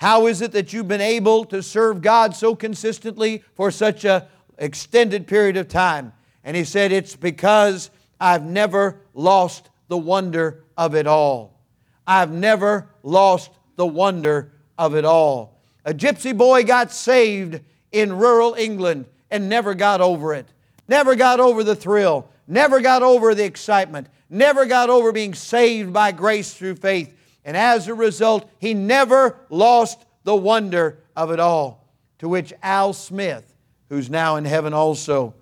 How 0.00 0.28
is 0.28 0.40
it 0.40 0.52
that 0.52 0.72
you've 0.72 0.88
been 0.88 1.02
able 1.02 1.44
to 1.44 1.62
serve 1.62 2.00
God 2.00 2.34
so 2.34 2.54
consistently 2.54 3.44
for 3.54 3.70
such 3.70 4.06
an 4.06 4.22
extended 4.56 5.26
period 5.26 5.58
of 5.58 5.68
time? 5.68 6.14
And 6.42 6.56
he 6.56 6.64
said, 6.64 6.90
It's 6.90 7.14
because 7.14 7.90
I've 8.18 8.42
never 8.42 9.02
lost 9.12 9.68
the 9.88 9.98
wonder 9.98 10.64
of 10.78 10.94
it 10.94 11.06
all. 11.06 11.60
I've 12.06 12.32
never 12.32 12.88
lost 13.02 13.50
the 13.76 13.86
wonder 13.86 14.52
of 14.78 14.94
it 14.94 15.04
all. 15.04 15.60
A 15.84 15.92
gypsy 15.92 16.34
boy 16.34 16.64
got 16.64 16.90
saved 16.90 17.60
in 17.92 18.16
rural 18.16 18.54
England 18.54 19.04
and 19.30 19.50
never 19.50 19.74
got 19.74 20.00
over 20.00 20.32
it. 20.32 20.46
Never 20.88 21.14
got 21.14 21.40
over 21.40 21.62
the 21.62 21.76
thrill. 21.76 22.26
Never 22.48 22.80
got 22.80 23.02
over 23.02 23.34
the 23.34 23.44
excitement. 23.44 24.06
Never 24.30 24.64
got 24.64 24.88
over 24.88 25.12
being 25.12 25.34
saved 25.34 25.92
by 25.92 26.12
grace 26.12 26.54
through 26.54 26.76
faith. 26.76 27.14
And 27.50 27.56
as 27.56 27.88
a 27.88 27.94
result, 27.94 28.48
he 28.60 28.74
never 28.74 29.36
lost 29.48 30.06
the 30.22 30.36
wonder 30.36 31.00
of 31.16 31.32
it 31.32 31.40
all. 31.40 31.84
To 32.20 32.28
which 32.28 32.52
Al 32.62 32.92
Smith, 32.92 33.56
who's 33.88 34.08
now 34.08 34.36
in 34.36 34.44
heaven 34.44 34.72
also, 34.72 35.34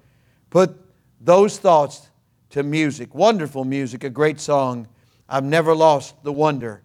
put 0.48 0.74
those 1.20 1.58
thoughts 1.58 2.08
to 2.48 2.62
music. 2.62 3.14
Wonderful 3.14 3.66
music, 3.66 4.04
a 4.04 4.08
great 4.08 4.40
song. 4.40 4.88
I've 5.28 5.44
never 5.44 5.74
lost 5.74 6.14
the 6.22 6.32
wonder 6.32 6.80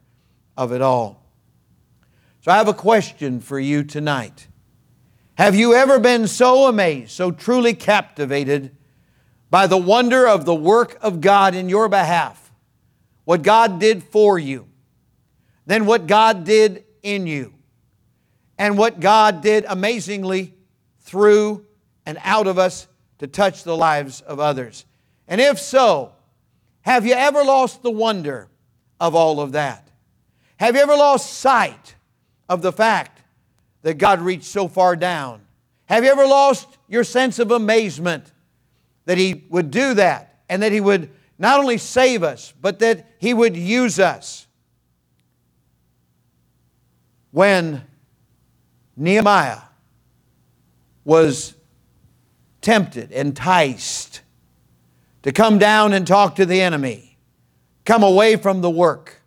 of 0.58 0.74
it 0.74 0.82
all. 0.82 1.24
So 2.42 2.52
I 2.52 2.58
have 2.58 2.68
a 2.68 2.74
question 2.74 3.40
for 3.40 3.58
you 3.58 3.86
tonight. 3.86 4.50
Have 5.36 5.56
you 5.56 5.74
ever 5.74 6.00
been 6.00 6.28
so 6.28 6.68
amazed, 6.68 7.12
so 7.12 7.32
truly 7.32 7.74
captivated 7.74 8.76
by 9.50 9.68
the 9.68 9.78
wonder 9.78 10.28
of 10.28 10.44
the 10.44 10.54
work 10.54 10.98
of 11.02 11.22
God 11.22 11.56
in 11.56 11.70
your 11.70 11.88
behalf? 11.88 12.52
What 13.24 13.42
God 13.42 13.80
did 13.80 14.04
for 14.04 14.38
you, 14.38 14.68
then 15.66 15.86
what 15.86 16.08
God 16.08 16.44
did 16.44 16.84
in 17.02 17.28
you, 17.28 17.54
and 18.58 18.78
what 18.78 19.00
God 19.00 19.42
did 19.42 19.66
amazingly 19.68 20.54
through 21.02 21.66
and 22.06 22.18
out 22.24 22.48
of 22.48 22.58
us 22.58 22.88
to 23.20 23.28
touch 23.28 23.64
the 23.64 23.76
lives 23.76 24.22
of 24.22 24.40
others. 24.40 24.86
And 25.28 25.40
if 25.40 25.60
so, 25.60 26.14
have 26.82 27.06
you 27.06 27.14
ever 27.14 27.44
lost 27.44 27.82
the 27.82 27.92
wonder 27.92 28.50
of 29.00 29.16
all 29.16 29.40
of 29.40 29.54
that? 29.54 29.90
Have 30.58 30.76
you 30.76 30.82
ever 30.82 30.96
lost 30.96 31.34
sight 31.34 31.96
of 32.48 32.62
the 32.62 32.72
fact 32.72 33.22
that 33.82 33.98
God 33.98 34.22
reached 34.22 34.46
so 34.46 34.68
far 34.68 34.96
down? 34.96 35.42
Have 35.86 36.04
you 36.04 36.12
ever 36.12 36.26
lost 36.26 36.78
your 36.88 37.04
sense 37.04 37.40
of 37.40 37.52
amazement 37.52 38.32
that 39.06 39.18
He 39.18 39.46
would 39.50 39.72
do 39.72 39.94
that 39.96 40.44
and 40.50 40.64
that 40.64 40.72
He 40.72 40.82
would 40.82 41.10
not 41.38 41.60
only 41.60 41.78
save 41.78 42.24
us, 42.24 42.54
but 42.62 42.80
that 42.80 43.08
He 43.18 43.34
would 43.34 43.56
use 43.58 44.00
us? 44.00 44.43
When 47.34 47.84
Nehemiah 48.96 49.62
was 51.04 51.56
tempted, 52.62 53.12
enticed 53.12 54.22
to 55.24 55.32
come 55.32 55.58
down 55.58 55.94
and 55.94 56.06
talk 56.06 56.36
to 56.36 56.46
the 56.46 56.62
enemy, 56.62 57.18
come 57.86 58.04
away 58.04 58.36
from 58.36 58.62
the 58.62 58.70
work. 58.70 59.20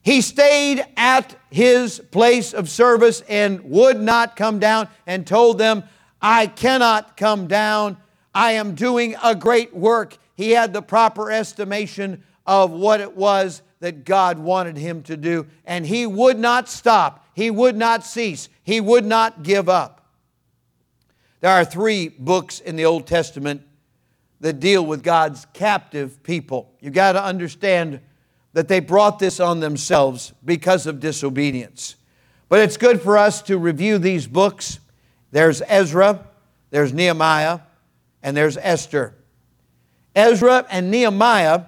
He 0.00 0.20
stayed 0.22 0.84
at 0.96 1.36
his 1.50 2.00
place 2.10 2.52
of 2.52 2.68
service 2.68 3.22
and 3.28 3.62
would 3.70 4.00
not 4.00 4.34
come 4.34 4.58
down 4.58 4.88
and 5.06 5.24
told 5.24 5.58
them, 5.58 5.84
I 6.20 6.48
cannot 6.48 7.16
come 7.16 7.46
down. 7.46 7.96
I 8.34 8.52
am 8.52 8.74
doing 8.74 9.14
a 9.22 9.36
great 9.36 9.72
work. 9.72 10.18
He 10.34 10.50
had 10.50 10.72
the 10.72 10.82
proper 10.82 11.30
estimation 11.30 12.24
of 12.44 12.72
what 12.72 13.00
it 13.00 13.16
was 13.16 13.62
that 13.82 14.04
God 14.04 14.38
wanted 14.38 14.76
him 14.76 15.02
to 15.02 15.16
do, 15.16 15.44
and 15.64 15.84
he 15.84 16.06
would 16.06 16.38
not 16.38 16.68
stop. 16.68 17.26
He 17.34 17.50
would 17.50 17.76
not 17.76 18.06
cease. 18.06 18.48
He 18.62 18.80
would 18.80 19.04
not 19.04 19.42
give 19.42 19.68
up. 19.68 20.06
There 21.40 21.50
are 21.50 21.64
three 21.64 22.08
books 22.08 22.60
in 22.60 22.76
the 22.76 22.84
Old 22.84 23.08
Testament 23.08 23.62
that 24.38 24.60
deal 24.60 24.86
with 24.86 25.02
God's 25.02 25.48
captive 25.52 26.22
people. 26.22 26.72
You 26.78 26.90
got 26.90 27.12
to 27.12 27.24
understand 27.24 27.98
that 28.52 28.68
they 28.68 28.78
brought 28.78 29.18
this 29.18 29.40
on 29.40 29.58
themselves 29.58 30.32
because 30.44 30.86
of 30.86 31.00
disobedience. 31.00 31.96
But 32.48 32.60
it's 32.60 32.76
good 32.76 33.02
for 33.02 33.18
us 33.18 33.42
to 33.42 33.58
review 33.58 33.98
these 33.98 34.28
books. 34.28 34.78
There's 35.32 35.60
Ezra, 35.66 36.24
there's 36.70 36.92
Nehemiah, 36.92 37.60
and 38.22 38.36
there's 38.36 38.56
Esther. 38.56 39.16
Ezra 40.14 40.66
and 40.70 40.88
Nehemiah 40.88 41.62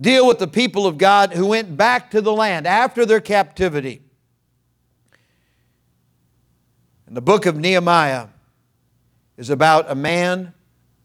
deal 0.00 0.26
with 0.26 0.38
the 0.38 0.48
people 0.48 0.86
of 0.86 0.98
God 0.98 1.32
who 1.32 1.46
went 1.46 1.76
back 1.76 2.10
to 2.12 2.20
the 2.20 2.32
land 2.32 2.66
after 2.66 3.04
their 3.04 3.20
captivity. 3.20 4.02
And 7.06 7.16
the 7.16 7.22
book 7.22 7.46
of 7.46 7.56
Nehemiah 7.56 8.28
is 9.36 9.50
about 9.50 9.90
a 9.90 9.94
man 9.94 10.52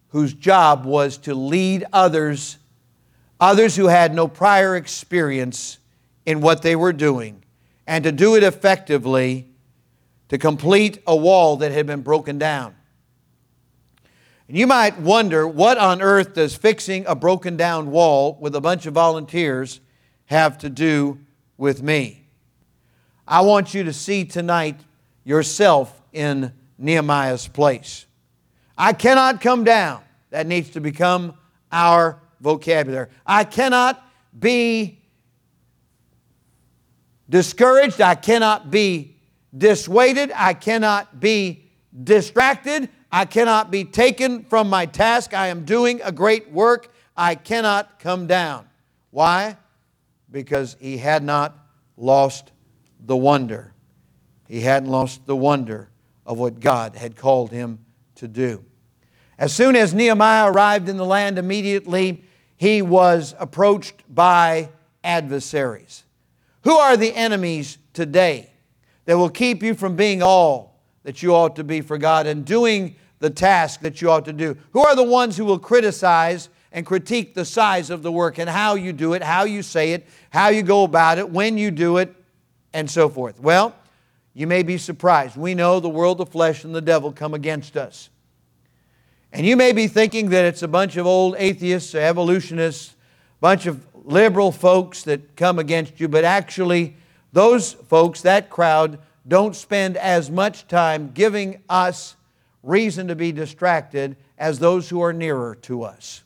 whose 0.10 0.34
job 0.34 0.86
was 0.86 1.18
to 1.20 1.34
lead 1.34 1.86
others, 1.94 2.58
others 3.40 3.76
who 3.76 3.88
had 3.88 4.14
no 4.14 4.28
prior 4.28 4.76
experience 4.76 5.80
in 6.26 6.42
what 6.42 6.62
they 6.62 6.76
were 6.76 6.94
doing, 6.94 7.44
and 7.88 8.04
to 8.04 8.12
do 8.12 8.36
it 8.36 8.44
effectively 8.44 9.48
to 10.30 10.38
complete 10.38 11.02
a 11.08 11.16
wall 11.16 11.58
that 11.58 11.72
had 11.72 11.86
been 11.88 12.02
broken 12.02 12.38
down. 12.38 12.76
And 14.48 14.58
you 14.58 14.68
might 14.68 15.00
wonder 15.00 15.48
what 15.48 15.78
on 15.78 16.02
earth 16.02 16.34
does 16.34 16.56
fixing 16.56 17.06
a 17.06 17.16
broken 17.16 17.56
down 17.56 17.92
wall 17.92 18.38
with 18.42 18.56
a 18.56 18.62
bunch 18.62 18.86
of 18.86 18.94
volunteers 18.94 19.80
have 20.26 20.58
to 20.60 20.70
do 20.70 21.20
with 21.58 21.82
me? 21.82 22.26
I 23.28 23.42
want 23.42 23.74
you 23.74 23.84
to 23.86 23.94
see 23.94 24.26
tonight 24.26 24.80
yourself 25.24 26.02
in 26.12 26.52
Nehemiah's 26.78 27.48
place. 27.48 28.06
I 28.78 28.94
cannot 28.94 29.40
come 29.40 29.64
down. 29.64 30.02
That 30.32 30.48
needs 30.48 30.72
to 30.72 30.82
become 30.82 31.36
our 31.72 32.20
vocabulary. 32.42 33.08
I 33.26 33.46
cannot 33.46 34.04
be 34.38 35.00
discouraged. 37.30 38.02
I 38.02 38.16
cannot 38.16 38.70
be 38.72 39.16
dissuaded. 39.56 40.32
I 40.36 40.54
cannot 40.54 41.20
be 41.20 41.70
distracted. 42.04 42.90
I 43.14 43.26
cannot 43.26 43.70
be 43.70 43.84
taken 43.84 44.44
from 44.44 44.72
my 44.72 44.88
task. 44.88 45.36
I 45.36 45.50
am 45.50 45.66
doing 45.66 46.02
a 46.04 46.12
great 46.12 46.50
work. 46.50 46.92
I 47.16 47.36
cannot 47.36 48.00
come 48.00 48.26
down. 48.26 48.68
Why? 49.12 49.58
Because 50.32 50.76
he 50.80 50.98
had 50.98 51.24
not 51.24 51.56
lost 51.96 52.52
the 53.00 53.16
wonder. 53.16 53.72
He 54.48 54.62
hadn't 54.62 54.90
lost 54.90 55.28
the 55.28 55.36
wonder 55.36 55.92
of 56.26 56.40
what 56.40 56.60
God 56.60 56.96
had 56.96 57.16
called 57.16 57.52
him 57.52 57.86
to 58.16 58.28
do. 58.28 58.66
As 59.38 59.54
soon 59.54 59.76
as 59.76 59.94
Nehemiah 59.94 60.52
arrived 60.52 60.90
in 60.90 60.98
the 60.98 61.06
land, 61.06 61.38
immediately 61.38 62.24
he 62.58 62.82
was 62.82 63.36
approached 63.38 64.02
by 64.10 64.70
adversaries. 65.04 66.04
Who 66.64 66.74
are 66.74 66.98
the 66.98 67.14
enemies 67.14 67.78
today 67.94 68.50
that 69.06 69.20
will 69.20 69.30
keep 69.30 69.62
you 69.62 69.76
from 69.76 69.96
being 69.96 70.24
all 70.24 70.73
that 71.04 71.22
you 71.22 71.36
ought 71.36 71.56
to 71.56 71.64
be 71.64 71.82
for 71.82 71.98
God 71.98 72.28
and 72.28 72.46
doing 72.46 72.96
the 73.20 73.30
task 73.30 73.82
that 73.82 74.02
you 74.02 74.10
ought 74.10 74.26
to 74.26 74.34
do? 74.34 74.58
Who 74.72 74.84
are 74.84 74.96
the 74.96 75.04
ones 75.04 75.38
who 75.38 75.46
will 75.46 75.60
criticize 75.60 76.50
and 76.72 76.86
critique 76.86 77.36
the 77.36 77.46
size 77.46 77.90
of 77.90 78.04
the 78.04 78.12
work 78.12 78.40
and 78.40 78.50
how 78.50 78.76
you 78.76 78.94
do 78.94 79.14
it, 79.14 79.22
how 79.22 79.44
you 79.44 79.62
say 79.62 79.94
it, 79.94 80.08
how 80.32 80.50
you 80.50 80.64
go 80.64 80.84
about 80.84 81.18
it, 81.18 81.30
when 81.30 81.58
you 81.58 81.72
do 81.72 81.98
it, 81.98 82.14
and 82.74 82.90
so 82.90 83.10
forth? 83.10 83.40
Well, 83.40 83.76
you 84.34 84.48
may 84.48 84.64
be 84.64 84.78
surprised. 84.78 85.38
We 85.38 85.54
know 85.54 85.80
the 85.80 85.90
world, 85.90 86.18
the 86.18 86.26
flesh, 86.26 86.64
and 86.64 86.74
the 86.74 86.82
devil 86.82 87.12
come 87.12 87.34
against 87.34 87.78
us. 87.78 88.10
And 89.32 89.46
you 89.46 89.56
may 89.56 89.72
be 89.72 89.88
thinking 89.88 90.30
that 90.30 90.46
it's 90.46 90.64
a 90.64 90.68
bunch 90.68 90.98
of 90.98 91.06
old 91.06 91.36
atheists, 91.38 91.96
evolutionists, 91.96 92.96
bunch 93.40 93.66
of 93.66 93.86
liberal 94.06 94.52
folks 94.52 95.04
that 95.04 95.36
come 95.36 95.60
against 95.60 96.00
you, 96.00 96.08
but 96.08 96.24
actually, 96.24 96.96
those 97.32 97.74
folks, 97.74 98.22
that 98.22 98.50
crowd, 98.50 99.00
don't 99.28 99.56
spend 99.56 99.98
as 99.98 100.30
much 100.30 100.68
time 100.68 101.12
giving 101.14 101.62
us 101.70 102.16
reason 102.62 103.08
to 103.08 103.16
be 103.16 103.32
distracted 103.32 104.16
as 104.38 104.60
those 104.60 104.90
who 104.90 105.02
are 105.02 105.14
nearer 105.14 105.56
to 105.56 105.84
us. 105.84 106.24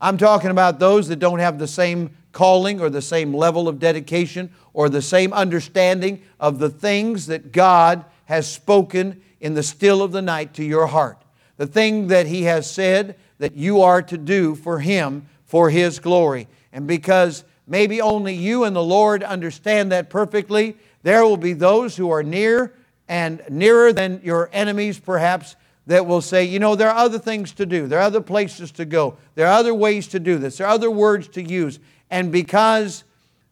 I'm 0.00 0.16
talking 0.16 0.50
about 0.50 0.78
those 0.78 1.08
that 1.08 1.18
don't 1.18 1.40
have 1.40 1.58
the 1.58 1.66
same 1.66 2.10
calling 2.32 2.80
or 2.80 2.88
the 2.88 3.02
same 3.02 3.34
level 3.34 3.68
of 3.68 3.78
dedication 3.78 4.50
or 4.72 4.88
the 4.88 5.02
same 5.02 5.32
understanding 5.32 6.22
of 6.38 6.58
the 6.58 6.70
things 6.70 7.26
that 7.26 7.50
God 7.52 8.04
has 8.26 8.50
spoken 8.50 9.20
in 9.40 9.54
the 9.54 9.62
still 9.62 10.02
of 10.02 10.12
the 10.12 10.22
night 10.22 10.54
to 10.54 10.64
your 10.64 10.86
heart. 10.86 11.22
The 11.56 11.66
thing 11.66 12.08
that 12.08 12.26
He 12.26 12.44
has 12.44 12.70
said 12.70 13.16
that 13.38 13.56
you 13.56 13.82
are 13.82 14.02
to 14.02 14.18
do 14.18 14.54
for 14.54 14.78
Him 14.78 15.26
for 15.44 15.70
His 15.70 15.98
glory. 15.98 16.46
And 16.72 16.86
because 16.86 17.44
maybe 17.66 18.00
only 18.00 18.34
you 18.34 18.64
and 18.64 18.76
the 18.76 18.82
Lord 18.82 19.24
understand 19.24 19.90
that 19.90 20.10
perfectly, 20.10 20.76
there 21.02 21.24
will 21.24 21.36
be 21.36 21.52
those 21.52 21.96
who 21.96 22.10
are 22.10 22.22
near 22.22 22.74
and 23.08 23.42
nearer 23.48 23.92
than 23.92 24.20
your 24.22 24.50
enemies, 24.52 24.98
perhaps, 24.98 25.56
that 25.86 26.06
will 26.06 26.20
say, 26.20 26.44
you 26.44 26.58
know, 26.58 26.74
there 26.74 26.90
are 26.90 26.96
other 26.96 27.18
things 27.18 27.52
to 27.52 27.64
do, 27.64 27.86
there 27.86 27.98
are 27.98 28.02
other 28.02 28.20
places 28.20 28.70
to 28.72 28.84
go, 28.84 29.16
there 29.34 29.46
are 29.46 29.54
other 29.54 29.72
ways 29.72 30.06
to 30.08 30.20
do 30.20 30.36
this, 30.36 30.58
there 30.58 30.66
are 30.66 30.74
other 30.74 30.90
words 30.90 31.28
to 31.28 31.42
use. 31.42 31.80
And 32.10 32.30
because 32.30 33.04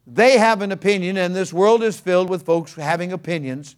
they 0.07 0.37
have 0.37 0.61
an 0.61 0.71
opinion, 0.71 1.17
and 1.17 1.35
this 1.35 1.53
world 1.53 1.83
is 1.83 1.99
filled 1.99 2.29
with 2.29 2.45
folks 2.45 2.75
having 2.75 3.13
opinions, 3.13 3.77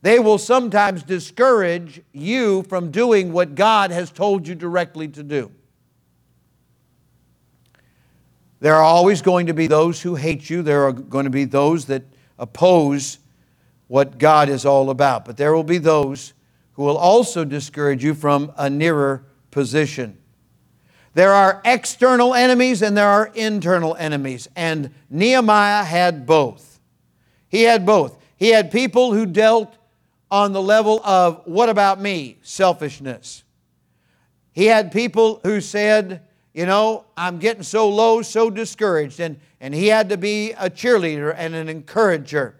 they 0.00 0.18
will 0.18 0.38
sometimes 0.38 1.02
discourage 1.02 2.00
you 2.12 2.62
from 2.62 2.90
doing 2.90 3.32
what 3.32 3.54
God 3.54 3.90
has 3.90 4.10
told 4.10 4.48
you 4.48 4.54
directly 4.54 5.08
to 5.08 5.22
do. 5.22 5.50
There 8.60 8.74
are 8.74 8.82
always 8.82 9.22
going 9.22 9.46
to 9.46 9.54
be 9.54 9.66
those 9.66 10.00
who 10.00 10.14
hate 10.14 10.48
you. 10.48 10.62
There 10.62 10.84
are 10.84 10.92
going 10.92 11.24
to 11.24 11.30
be 11.30 11.44
those 11.44 11.84
that 11.86 12.02
oppose 12.38 13.18
what 13.86 14.18
God 14.18 14.48
is 14.48 14.64
all 14.64 14.90
about. 14.90 15.24
But 15.24 15.36
there 15.36 15.54
will 15.54 15.64
be 15.64 15.78
those 15.78 16.34
who 16.72 16.84
will 16.84 16.98
also 16.98 17.44
discourage 17.44 18.04
you 18.04 18.14
from 18.14 18.52
a 18.56 18.70
nearer 18.70 19.24
position. 19.50 20.18
There 21.14 21.32
are 21.32 21.60
external 21.64 22.34
enemies 22.34 22.82
and 22.82 22.96
there 22.96 23.08
are 23.08 23.32
internal 23.34 23.96
enemies, 23.96 24.46
and 24.54 24.94
Nehemiah 25.10 25.82
had 25.82 26.26
both. 26.26 26.78
He 27.48 27.62
had 27.62 27.84
both. 27.84 28.22
He 28.36 28.50
had 28.50 28.70
people 28.70 29.12
who 29.12 29.26
dealt 29.26 29.74
on 30.30 30.52
the 30.52 30.62
level 30.62 31.04
of, 31.04 31.42
what 31.46 31.68
about 31.68 32.00
me? 32.00 32.38
Selfishness. 32.42 33.42
He 34.52 34.66
had 34.66 34.92
people 34.92 35.40
who 35.42 35.60
said, 35.60 36.27
you 36.58 36.66
know, 36.66 37.04
I'm 37.16 37.38
getting 37.38 37.62
so 37.62 37.88
low, 37.88 38.20
so 38.20 38.50
discouraged. 38.50 39.20
And, 39.20 39.38
and 39.60 39.72
he 39.72 39.86
had 39.86 40.08
to 40.08 40.16
be 40.16 40.50
a 40.54 40.68
cheerleader 40.68 41.32
and 41.38 41.54
an 41.54 41.68
encourager. 41.68 42.56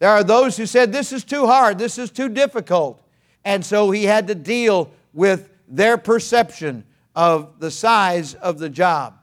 There 0.00 0.10
are 0.10 0.22
those 0.22 0.58
who 0.58 0.66
said, 0.66 0.92
This 0.92 1.14
is 1.14 1.24
too 1.24 1.46
hard, 1.46 1.78
this 1.78 1.96
is 1.96 2.10
too 2.10 2.28
difficult. 2.28 3.02
And 3.42 3.64
so 3.64 3.90
he 3.90 4.04
had 4.04 4.26
to 4.26 4.34
deal 4.34 4.90
with 5.14 5.48
their 5.66 5.96
perception 5.96 6.84
of 7.14 7.58
the 7.58 7.70
size 7.70 8.34
of 8.34 8.58
the 8.58 8.68
job. 8.68 9.14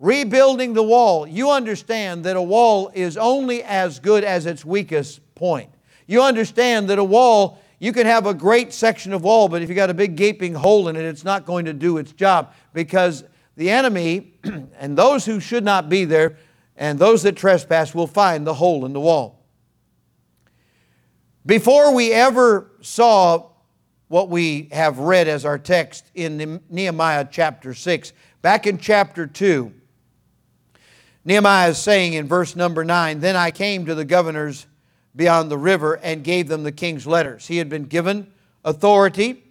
Rebuilding 0.00 0.74
the 0.74 0.82
wall, 0.82 1.26
you 1.26 1.50
understand 1.50 2.24
that 2.24 2.36
a 2.36 2.42
wall 2.42 2.90
is 2.92 3.16
only 3.16 3.62
as 3.62 4.00
good 4.00 4.22
as 4.22 4.44
its 4.44 4.66
weakest 4.66 5.18
point. 5.34 5.70
You 6.06 6.20
understand 6.20 6.90
that 6.90 6.98
a 6.98 7.04
wall, 7.04 7.58
you 7.80 7.94
can 7.94 8.06
have 8.06 8.26
a 8.26 8.34
great 8.34 8.74
section 8.74 9.14
of 9.14 9.24
wall, 9.24 9.48
but 9.48 9.62
if 9.62 9.70
you 9.70 9.74
got 9.74 9.88
a 9.88 9.94
big 9.94 10.14
gaping 10.14 10.54
hole 10.54 10.88
in 10.88 10.96
it, 10.96 11.04
it's 11.04 11.24
not 11.24 11.46
going 11.46 11.64
to 11.64 11.72
do 11.72 11.96
its 11.96 12.12
job 12.12 12.52
because 12.74 13.24
the 13.56 13.70
enemy 13.70 14.34
and 14.78 14.96
those 14.96 15.24
who 15.24 15.40
should 15.40 15.64
not 15.64 15.88
be 15.88 16.04
there 16.04 16.36
and 16.76 16.98
those 16.98 17.22
that 17.22 17.36
trespass 17.36 17.94
will 17.94 18.06
find 18.06 18.46
the 18.46 18.52
hole 18.52 18.84
in 18.84 18.92
the 18.92 19.00
wall. 19.00 19.42
Before 21.46 21.94
we 21.94 22.12
ever 22.12 22.70
saw 22.82 23.48
what 24.08 24.28
we 24.28 24.68
have 24.72 24.98
read 24.98 25.26
as 25.26 25.46
our 25.46 25.58
text 25.58 26.04
in 26.14 26.60
Nehemiah 26.68 27.26
chapter 27.30 27.72
6, 27.72 28.12
back 28.42 28.66
in 28.66 28.76
chapter 28.76 29.26
2, 29.26 29.72
Nehemiah 31.24 31.70
is 31.70 31.78
saying 31.78 32.12
in 32.12 32.26
verse 32.26 32.54
number 32.54 32.84
9, 32.84 33.20
Then 33.20 33.36
I 33.36 33.50
came 33.50 33.86
to 33.86 33.94
the 33.94 34.04
governors 34.04 34.66
beyond 35.14 35.50
the 35.50 35.58
river 35.58 35.94
and 35.94 36.24
gave 36.24 36.48
them 36.48 36.62
the 36.62 36.72
king's 36.72 37.06
letters. 37.06 37.46
He 37.46 37.56
had 37.56 37.68
been 37.68 37.84
given 37.84 38.30
authority. 38.64 39.42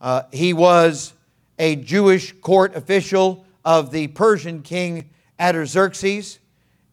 Uh, 0.00 0.22
he 0.32 0.52
was 0.52 1.12
a 1.58 1.76
Jewish 1.76 2.32
court 2.40 2.74
official 2.76 3.44
of 3.64 3.90
the 3.90 4.08
Persian 4.08 4.62
king 4.62 5.10
Artaxerxes, 5.38 6.38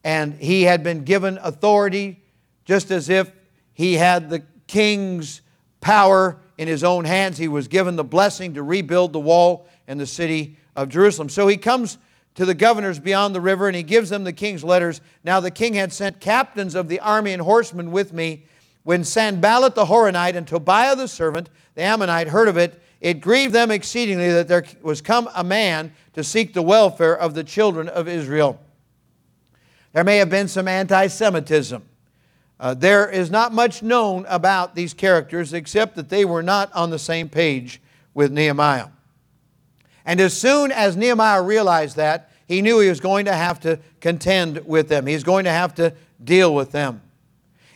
and 0.03 0.33
he 0.33 0.63
had 0.63 0.83
been 0.83 1.03
given 1.03 1.39
authority 1.41 2.21
just 2.65 2.91
as 2.91 3.09
if 3.09 3.31
he 3.73 3.93
had 3.93 4.29
the 4.29 4.43
king's 4.67 5.41
power 5.81 6.37
in 6.57 6.67
his 6.67 6.83
own 6.83 7.05
hands. 7.05 7.37
He 7.37 7.47
was 7.47 7.67
given 7.67 7.95
the 7.95 8.03
blessing 8.03 8.53
to 8.55 8.63
rebuild 8.63 9.13
the 9.13 9.19
wall 9.19 9.67
and 9.87 9.99
the 9.99 10.05
city 10.05 10.57
of 10.75 10.89
Jerusalem. 10.89 11.29
So 11.29 11.47
he 11.47 11.57
comes 11.57 11.97
to 12.35 12.45
the 12.45 12.53
governors 12.53 12.99
beyond 12.99 13.35
the 13.35 13.41
river 13.41 13.67
and 13.67 13.75
he 13.75 13.83
gives 13.83 14.09
them 14.09 14.23
the 14.23 14.33
king's 14.33 14.63
letters. 14.63 15.01
Now 15.23 15.39
the 15.39 15.51
king 15.51 15.73
had 15.73 15.93
sent 15.93 16.19
captains 16.19 16.75
of 16.75 16.87
the 16.87 16.99
army 16.99 17.31
and 17.31 17.41
horsemen 17.41 17.91
with 17.91 18.13
me. 18.13 18.45
When 18.83 19.03
Sanballat 19.03 19.75
the 19.75 19.85
Horonite 19.85 20.35
and 20.35 20.47
Tobiah 20.47 20.95
the 20.95 21.07
servant, 21.07 21.49
the 21.75 21.83
Ammonite, 21.83 22.27
heard 22.27 22.47
of 22.47 22.57
it, 22.57 22.81
it 22.99 23.21
grieved 23.21 23.53
them 23.53 23.71
exceedingly 23.71 24.31
that 24.31 24.47
there 24.47 24.65
was 24.81 25.01
come 25.01 25.29
a 25.35 25.43
man 25.43 25.93
to 26.13 26.23
seek 26.23 26.53
the 26.53 26.61
welfare 26.61 27.17
of 27.17 27.33
the 27.33 27.43
children 27.43 27.87
of 27.89 28.07
Israel. 28.07 28.59
There 29.93 30.03
may 30.03 30.17
have 30.17 30.29
been 30.29 30.47
some 30.47 30.67
anti 30.67 31.07
Semitism. 31.07 31.83
Uh, 32.59 32.73
there 32.73 33.09
is 33.09 33.29
not 33.29 33.53
much 33.53 33.83
known 33.83 34.25
about 34.29 34.73
these 34.73 34.93
characters 34.93 35.53
except 35.53 35.95
that 35.95 36.09
they 36.09 36.23
were 36.23 36.43
not 36.43 36.71
on 36.73 36.89
the 36.89 36.99
same 36.99 37.27
page 37.29 37.81
with 38.13 38.31
Nehemiah. 38.31 38.87
And 40.05 40.19
as 40.19 40.33
soon 40.39 40.71
as 40.71 40.97
Nehemiah 40.97 41.41
realized 41.41 41.95
that, 41.95 42.29
he 42.47 42.61
knew 42.61 42.79
he 42.79 42.89
was 42.89 42.99
going 42.99 43.25
to 43.25 43.33
have 43.33 43.59
to 43.61 43.79
contend 44.01 44.65
with 44.65 44.89
them. 44.89 45.05
He's 45.05 45.23
going 45.23 45.45
to 45.45 45.51
have 45.51 45.73
to 45.75 45.93
deal 46.23 46.53
with 46.53 46.71
them. 46.71 47.01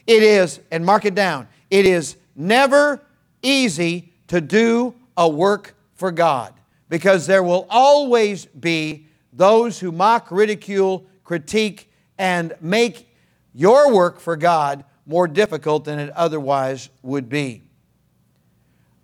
It 0.05 0.23
is, 0.23 0.59
and 0.71 0.85
mark 0.85 1.05
it 1.05 1.15
down, 1.15 1.47
it 1.69 1.85
is 1.85 2.15
never 2.35 3.01
easy 3.41 4.13
to 4.27 4.41
do 4.41 4.93
a 5.15 5.27
work 5.27 5.75
for 5.95 6.11
God 6.11 6.53
because 6.89 7.27
there 7.27 7.43
will 7.43 7.65
always 7.69 8.45
be 8.45 9.07
those 9.33 9.79
who 9.79 9.91
mock, 9.91 10.31
ridicule, 10.31 11.05
critique, 11.23 11.91
and 12.17 12.53
make 12.61 13.09
your 13.53 13.93
work 13.93 14.19
for 14.19 14.35
God 14.35 14.83
more 15.05 15.27
difficult 15.27 15.85
than 15.85 15.99
it 15.99 16.09
otherwise 16.11 16.89
would 17.01 17.29
be. 17.29 17.63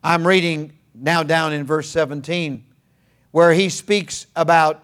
I'm 0.03 0.27
reading 0.27 0.73
now 0.93 1.23
down 1.23 1.53
in 1.53 1.65
verse 1.65 1.89
17 1.89 2.63
where 3.33 3.51
he 3.51 3.67
speaks 3.67 4.27
about 4.35 4.83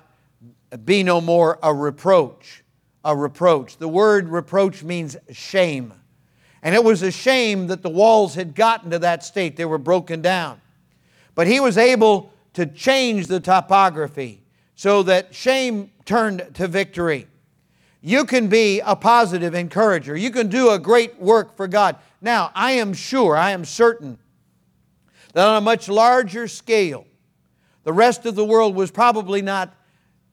be 0.83 1.03
no 1.03 1.21
more 1.21 1.59
a 1.61 1.71
reproach. 1.71 2.63
A 3.05 3.15
reproach. 3.15 3.77
The 3.77 3.87
word 3.87 4.27
reproach 4.27 4.83
means 4.83 5.15
shame. 5.31 5.93
And 6.61 6.73
it 6.73 6.83
was 6.83 7.03
a 7.03 7.11
shame 7.11 7.67
that 7.67 7.83
the 7.83 7.89
walls 7.89 8.33
had 8.33 8.55
gotten 8.55 8.89
to 8.89 8.99
that 8.99 9.23
state. 9.23 9.55
They 9.55 9.65
were 9.65 9.77
broken 9.77 10.21
down. 10.21 10.59
But 11.35 11.45
he 11.45 11.59
was 11.59 11.77
able 11.77 12.33
to 12.53 12.65
change 12.65 13.27
the 13.27 13.39
topography 13.39 14.41
so 14.75 15.03
that 15.03 15.33
shame 15.33 15.91
turned 16.05 16.49
to 16.55 16.67
victory. 16.67 17.27
You 18.01 18.25
can 18.25 18.47
be 18.47 18.79
a 18.79 18.95
positive 18.95 19.53
encourager. 19.53 20.17
You 20.17 20.31
can 20.31 20.47
do 20.47 20.71
a 20.71 20.79
great 20.79 21.19
work 21.21 21.55
for 21.55 21.67
God. 21.67 21.97
Now, 22.19 22.51
I 22.55 22.71
am 22.71 22.93
sure, 22.93 23.37
I 23.37 23.51
am 23.51 23.63
certain 23.63 24.17
that 25.33 25.47
on 25.47 25.57
a 25.57 25.61
much 25.61 25.87
larger 25.87 26.47
scale, 26.47 27.05
the 27.83 27.93
rest 27.93 28.25
of 28.25 28.35
the 28.35 28.45
world 28.45 28.75
was 28.75 28.91
probably 28.91 29.41
not 29.41 29.75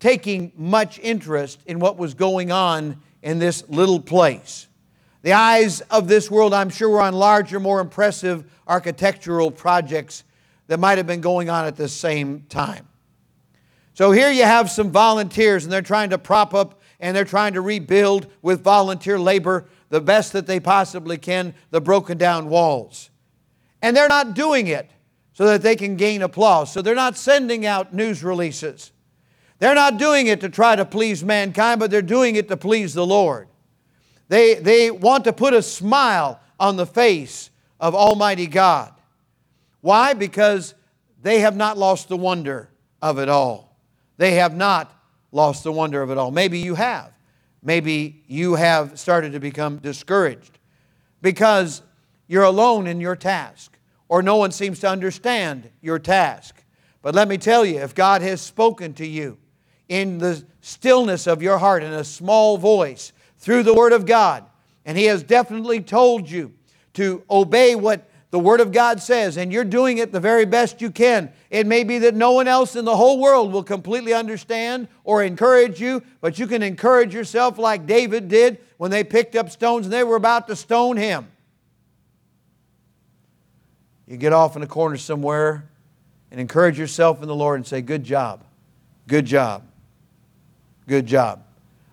taking 0.01 0.53
much 0.57 0.99
interest 0.99 1.61
in 1.67 1.79
what 1.79 1.97
was 1.97 2.15
going 2.15 2.53
on 2.53 3.01
in 3.23 3.39
this 3.39 3.69
little 3.69 4.01
place. 4.01 4.69
The 5.23 5.33
eyes 5.33 5.81
of 5.83 6.07
this 6.07 6.31
world, 6.31 6.53
I'm 6.53 6.71
sure, 6.71 6.91
were 6.91 7.01
on 7.01 7.15
larger, 7.15 7.59
more 7.59 7.81
impressive 7.81 8.45
architectural 8.67 9.51
projects 9.51 10.25
that 10.67 10.79
might 10.79 10.99
have 10.99 11.07
been 11.07 11.21
going 11.21 11.49
on 11.49 11.65
at 11.65 11.77
the 11.77 11.89
same 11.89 12.43
time. 12.49 12.87
So 13.95 14.13
here 14.13 14.31
you 14.31 14.45
have 14.45 14.71
some 14.71 14.91
volunteers, 14.91 15.65
and 15.65 15.73
they're 15.73 15.83
trying 15.83 16.11
to 16.11 16.19
prop 16.19 16.53
up 16.53 16.81
and 17.01 17.17
they're 17.17 17.25
trying 17.25 17.55
to 17.55 17.61
rebuild 17.61 18.27
with 18.43 18.63
volunteer 18.63 19.19
labor 19.19 19.67
the 19.89 20.01
best 20.01 20.33
that 20.33 20.47
they 20.47 20.61
possibly 20.61 21.19
can 21.19 21.55
the 21.71 21.81
broken 21.81 22.19
down 22.19 22.49
walls. 22.49 23.11
And 23.83 23.97
they're 23.97 24.09
not 24.09 24.35
doing 24.35 24.67
it 24.67 24.91
so 25.37 25.45
that 25.45 25.61
they 25.61 25.77
can 25.77 25.97
gain 25.97 26.23
applause. 26.23 26.73
So 26.73 26.81
they're 26.81 26.95
not 26.95 27.15
sending 27.15 27.67
out 27.67 27.93
news 27.93 28.25
releases. 28.25 28.91
They're 29.59 29.75
not 29.75 29.99
doing 29.99 30.29
it 30.29 30.41
to 30.41 30.49
try 30.49 30.75
to 30.75 30.87
please 30.87 31.23
mankind, 31.23 31.79
but 31.79 31.91
they're 31.91 32.01
doing 32.01 32.37
it 32.37 32.49
to 32.49 32.57
please 32.57 32.95
the 32.95 33.05
Lord. 33.05 33.47
They, 34.29 34.55
they 34.55 34.91
want 34.91 35.25
to 35.25 35.35
put 35.35 35.53
a 35.53 35.61
smile 35.61 36.41
on 36.59 36.77
the 36.77 36.87
face 36.87 37.51
of 37.79 37.95
Almighty 37.95 38.47
God. 38.47 38.95
Why? 39.83 40.15
Because 40.15 40.75
they 41.21 41.41
have 41.41 41.55
not 41.55 41.77
lost 41.77 42.09
the 42.09 42.17
wonder 42.17 42.71
of 43.03 43.19
it 43.19 43.29
all. 43.29 43.77
They 44.17 44.37
have 44.37 44.57
not 44.57 44.91
lost 45.33 45.65
the 45.65 45.73
wonder 45.73 46.01
of 46.01 46.11
it 46.11 46.17
all. 46.17 46.31
Maybe 46.31 46.61
you 46.61 46.77
have. 46.77 47.13
Maybe 47.63 48.23
you 48.27 48.55
have 48.55 48.99
started 48.99 49.33
to 49.33 49.41
become 49.41 49.77
discouraged 49.81 50.59
because 51.21 51.83
you're 52.27 52.45
alone 52.45 52.87
in 52.87 53.03
your 53.03 53.17
task 53.17 53.76
or 54.09 54.23
no 54.23 54.37
one 54.37 54.53
seems 54.53 54.81
to 54.81 54.89
understand 54.89 55.71
your 55.81 55.99
task. 55.99 56.63
But 57.03 57.15
let 57.15 57.29
me 57.29 57.39
tell 57.39 57.65
you, 57.65 57.79
if 57.81 57.95
God 57.95 58.23
has 58.23 58.41
spoken 58.41 58.93
to 58.95 59.07
you, 59.07 59.39
in 59.89 60.19
the 60.19 60.45
stillness 60.61 61.27
of 61.27 61.43
your 61.43 61.59
heart 61.59 61.83
in 61.83 61.93
a 61.93 62.05
small 62.05 62.59
voice 62.59 63.13
through 63.39 63.63
the 63.63 63.75
Word 63.75 63.93
of 63.93 64.07
God. 64.07 64.45
And 64.85 64.97
He 64.97 65.05
has 65.05 65.23
definitely 65.23 65.81
told 65.81 66.29
you 66.29 66.53
to 66.95 67.23
obey 67.31 67.75
what 67.75 68.09
the 68.31 68.39
Word 68.39 68.61
of 68.61 68.73
God 68.73 69.01
says, 69.01 69.37
and 69.37 69.53
you're 69.53 69.65
doing 69.65 69.99
it 69.99 70.13
the 70.13 70.21
very 70.21 70.45
best 70.45 70.81
you 70.81 70.91
can. 70.91 71.33
It 71.49 71.67
may 71.67 71.85
be 71.85 71.99
that 72.01 72.15
no 72.15 72.33
one 72.33 72.49
else 72.49 72.75
in 72.75 72.85
the 72.85 72.97
whole 72.97 73.21
world 73.21 73.53
will 73.53 73.63
completely 73.63 74.13
understand 74.13 74.89
or 75.05 75.23
encourage 75.23 75.81
you, 75.81 76.03
but 76.21 76.39
you 76.39 76.47
can 76.47 76.63
encourage 76.63 77.15
yourself 77.15 77.57
like 77.57 77.87
David 77.87 78.29
did 78.29 78.59
when 78.79 78.91
they 78.91 79.05
picked 79.05 79.37
up 79.37 79.51
stones 79.51 79.87
and 79.87 79.93
they 79.93 80.03
were 80.03 80.17
about 80.17 80.49
to 80.49 80.57
stone 80.57 80.97
him. 80.97 81.29
You 84.07 84.17
get 84.17 84.33
off 84.33 84.57
in 84.57 84.63
a 84.63 84.67
corner 84.67 84.97
somewhere 84.97 85.69
and 86.31 86.41
encourage 86.41 86.79
yourself 86.79 87.23
in 87.23 87.29
the 87.29 87.35
Lord 87.35 87.59
and 87.59 87.67
say, 87.67 87.81
Good 87.81 88.05
job, 88.05 88.45
good 89.09 89.27
job, 89.27 89.65
good 90.87 91.07
job. 91.07 91.43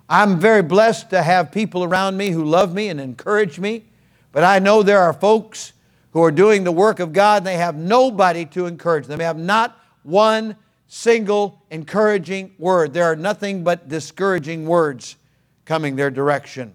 I'm 0.08 0.40
very 0.40 0.62
blessed 0.62 1.10
to 1.12 1.24
have 1.24 1.52
people 1.52 1.84
around 1.84 2.18
me 2.18 2.30
who 2.30 2.44
love 2.44 2.74
me 2.74 2.90
and 2.90 3.02
encourage 3.02 3.60
me, 3.60 3.86
but 4.32 4.44
I 4.44 4.60
know 4.60 4.84
there 4.84 5.00
are 5.00 5.14
folks 5.14 5.74
who 6.12 6.22
are 6.22 6.32
doing 6.32 6.64
the 6.64 6.72
work 6.72 7.00
of 7.00 7.14
God 7.14 7.38
and 7.38 7.48
they 7.48 7.58
have 7.58 7.76
nobody 7.76 8.46
to 8.48 8.68
encourage 8.68 9.08
them. 9.08 9.18
They 9.18 9.26
have 9.26 9.38
not 9.38 9.80
one 10.04 10.56
single 10.88 11.64
encouraging 11.72 12.54
word. 12.60 12.94
There 12.94 13.06
are 13.06 13.16
nothing 13.16 13.64
but 13.64 13.90
discouraging 13.90 14.68
words 14.68 15.16
coming 15.66 15.96
their 15.96 16.12
direction. 16.12 16.74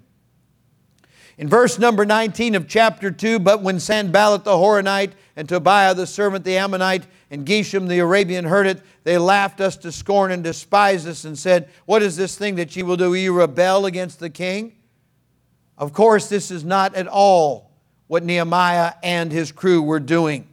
In 1.38 1.48
verse 1.48 1.79
number 1.79 2.05
19 2.05 2.57
of 2.57 2.66
chapter 2.66 3.12
2, 3.12 3.38
but 3.38 3.62
when 3.62 3.79
Sanballat 3.79 4.42
the 4.42 4.51
Horonite 4.51 5.12
and 5.37 5.48
Tobiah 5.48 5.94
the 5.94 6.05
servant 6.05 6.44
the 6.44 6.59
Ammonite 6.59 7.07
and 7.31 7.46
Geshem 7.46 7.87
the 7.87 8.01
Arabian 8.01 8.44
heard 8.44 8.66
it, 8.66 8.83
they 9.05 9.18
laughed 9.18 9.61
us 9.61 9.77
to 9.79 9.92
scorn 9.92 10.33
and 10.33 10.42
despised 10.42 11.07
us 11.07 11.24
and 11.24 11.38
said, 11.38 11.68
What 11.87 12.03
is 12.03 12.16
this 12.16 12.37
thing 12.37 12.57
that 12.57 12.74
ye 12.74 12.83
will 12.83 12.96
do? 12.96 13.11
Will 13.11 13.35
rebel 13.35 13.87
against 13.87 14.18
the 14.18 14.31
king? 14.31 14.72
Of 15.79 15.92
course, 15.92 16.29
this 16.29 16.51
is 16.51 16.64
not 16.64 16.96
at 16.96 17.07
all 17.07 17.70
what 18.09 18.24
Nehemiah 18.24 18.94
and 19.05 19.31
his 19.31 19.53
crew 19.53 19.81
were 19.81 20.01
doing. 20.01 20.48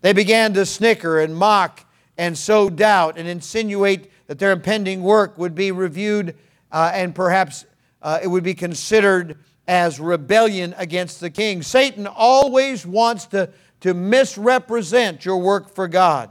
They 0.00 0.12
began 0.12 0.52
to 0.54 0.66
snicker 0.66 1.20
and 1.20 1.36
mock 1.36 1.86
and 2.18 2.36
sow 2.36 2.68
doubt 2.68 3.18
and 3.18 3.28
insinuate 3.28 4.10
that 4.26 4.40
their 4.40 4.50
impending 4.50 5.04
work 5.04 5.38
would 5.38 5.54
be 5.54 5.70
reviewed 5.70 6.34
uh, 6.72 6.90
and 6.92 7.14
perhaps 7.14 7.66
uh, 8.02 8.18
it 8.20 8.26
would 8.26 8.42
be 8.42 8.54
considered 8.54 9.38
as 9.66 9.98
rebellion 9.98 10.74
against 10.76 11.20
the 11.20 11.30
king. 11.30 11.62
Satan 11.62 12.06
always 12.06 12.86
wants 12.86 13.26
to, 13.26 13.50
to 13.80 13.94
misrepresent 13.94 15.24
your 15.24 15.38
work 15.38 15.74
for 15.74 15.88
God. 15.88 16.30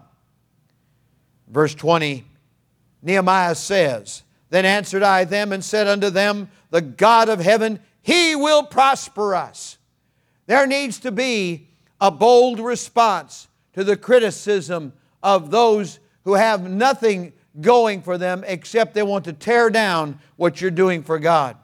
Verse 1.48 1.76
20, 1.76 2.26
Nehemiah 3.02 3.56
says, 3.56 4.24
Then 4.50 4.66
answered 4.66 5.04
I 5.04 5.24
them 5.24 5.52
and 5.52 5.64
said 5.64 5.88
unto 5.88 6.10
them, 6.10 6.50
The 6.70 6.82
God 6.82 7.30
of 7.30 7.40
heaven, 7.40 7.80
he 8.02 8.36
will 8.36 8.64
prosper 8.64 9.36
us. 9.36 9.78
There 10.46 10.68
needs 10.68 11.00
to 11.02 11.12
be 11.12 11.70
a 12.02 12.12
bold 12.12 12.60
response 12.60 13.48
to 13.74 13.84
the 13.84 13.98
criticism 13.98 14.94
of 15.22 15.52
those 15.52 16.00
who 16.26 16.34
have 16.34 16.70
nothing 16.70 17.34
going 17.62 18.02
for 18.02 18.18
them 18.18 18.44
except 18.48 18.94
they 18.94 19.04
want 19.04 19.26
to 19.26 19.34
tear 19.34 19.70
down 19.70 20.20
what 20.36 20.60
you're 20.60 20.72
doing 20.72 21.04
for 21.04 21.20
God. 21.20 21.58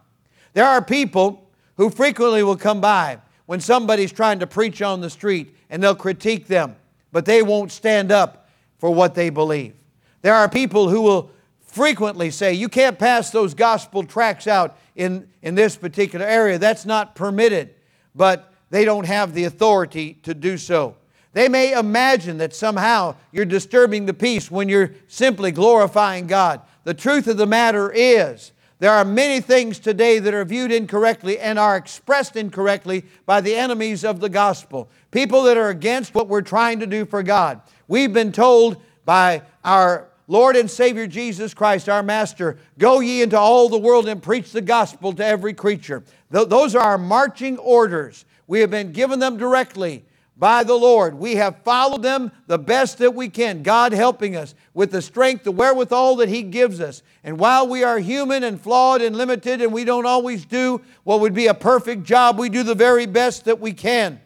There 0.53 0.65
are 0.65 0.83
people 0.83 1.48
who 1.79 1.89
frequently 1.89 2.43
will 2.43 2.57
come 2.57 2.81
by 2.81 3.17
when 3.45 3.61
somebody's 3.61 4.11
trying 4.11 4.37
to 4.37 4.45
preach 4.45 4.81
on 4.81 4.99
the 4.99 5.09
street 5.09 5.55
and 5.69 5.81
they'll 5.81 5.95
critique 5.95 6.45
them, 6.45 6.75
but 7.13 7.23
they 7.23 7.41
won't 7.41 7.71
stand 7.71 8.11
up 8.11 8.49
for 8.79 8.93
what 8.93 9.15
they 9.15 9.29
believe. 9.29 9.73
There 10.21 10.35
are 10.35 10.49
people 10.49 10.89
who 10.89 11.01
will 11.01 11.31
frequently 11.61 12.31
say, 12.31 12.53
You 12.53 12.67
can't 12.67 12.99
pass 12.99 13.29
those 13.29 13.53
gospel 13.53 14.03
tracts 14.03 14.45
out 14.45 14.77
in, 14.97 15.29
in 15.41 15.55
this 15.55 15.77
particular 15.77 16.25
area. 16.25 16.59
That's 16.59 16.85
not 16.85 17.15
permitted. 17.15 17.73
But 18.13 18.53
they 18.71 18.83
don't 18.83 19.05
have 19.05 19.33
the 19.33 19.45
authority 19.45 20.15
to 20.23 20.33
do 20.33 20.57
so. 20.57 20.97
They 21.31 21.47
may 21.47 21.71
imagine 21.71 22.39
that 22.39 22.53
somehow 22.53 23.15
you're 23.31 23.45
disturbing 23.45 24.05
the 24.05 24.13
peace 24.13 24.51
when 24.51 24.67
you're 24.67 24.91
simply 25.07 25.53
glorifying 25.53 26.27
God. 26.27 26.59
The 26.83 26.93
truth 26.93 27.27
of 27.27 27.37
the 27.37 27.47
matter 27.47 27.89
is, 27.89 28.51
there 28.79 28.91
are 28.91 29.03
many 29.03 29.41
things 29.41 29.77
today 29.77 30.19
that 30.19 30.33
are 30.33 30.45
viewed 30.45 30.71
incorrectly 30.71 31.37
and 31.37 31.59
are 31.59 31.75
expressed 31.75 32.37
incorrectly 32.37 33.05
by 33.25 33.41
the 33.41 33.55
enemies 33.55 34.05
of 34.05 34.21
the 34.21 34.29
gospel. 34.29 34.89
People 35.11 35.43
that 35.43 35.57
are 35.57 35.69
against 35.69 36.15
what 36.15 36.29
we're 36.29 36.41
trying 36.41 36.79
to 36.79 36.87
do 36.87 37.05
for 37.05 37.21
God. 37.21 37.61
We've 37.89 38.13
been 38.13 38.31
told 38.31 38.81
by 39.03 39.41
our 39.65 40.07
Lord 40.27 40.55
and 40.55 40.71
Savior 40.71 41.07
Jesus 41.07 41.53
Christ, 41.53 41.89
our 41.89 42.03
Master, 42.03 42.57
go 42.77 43.01
ye 43.01 43.21
into 43.21 43.37
all 43.37 43.67
the 43.67 43.77
world 43.77 44.07
and 44.07 44.23
preach 44.23 44.51
the 44.51 44.61
gospel 44.61 45.11
to 45.13 45.25
every 45.25 45.53
creature. 45.53 46.03
Th- 46.31 46.47
those 46.47 46.73
are 46.75 46.81
our 46.81 46.97
marching 46.97 47.57
orders. 47.57 48.23
We 48.47 48.61
have 48.61 48.69
been 48.69 48.93
given 48.93 49.19
them 49.19 49.37
directly 49.37 50.05
by 50.39 50.63
the 50.63 50.73
Lord. 50.73 51.15
We 51.15 51.35
have 51.35 51.63
followed 51.63 52.01
them 52.01 52.31
the 52.47 52.57
best 52.57 52.97
that 52.99 53.13
we 53.13 53.27
can, 53.27 53.61
God 53.61 53.91
helping 53.91 54.37
us 54.37 54.55
with 54.73 54.91
the 54.91 55.01
strength, 55.01 55.43
the 55.43 55.51
wherewithal 55.51 56.15
that 56.15 56.29
He 56.29 56.43
gives 56.43 56.79
us. 56.79 57.03
And 57.25 57.37
while 57.37 57.67
we 57.67 57.83
are 57.83 57.99
human 57.99 58.43
and 58.43 58.59
flawed 58.59 59.01
and 59.01 59.17
limited, 59.17 59.61
and 59.61 59.73
we 59.73 59.83
don't 59.83 60.05
always 60.05 60.45
do 60.45 60.81
what 61.03 61.19
would 61.19 61.33
be 61.33 61.47
a 61.47 61.53
perfect 61.53 62.03
job, 62.03 62.39
we 62.39 62.47
do 62.47 62.63
the 62.63 62.73
very 62.73 63.05
best 63.05 63.45
that 63.45 63.59
we 63.59 63.73
can. 63.73 64.21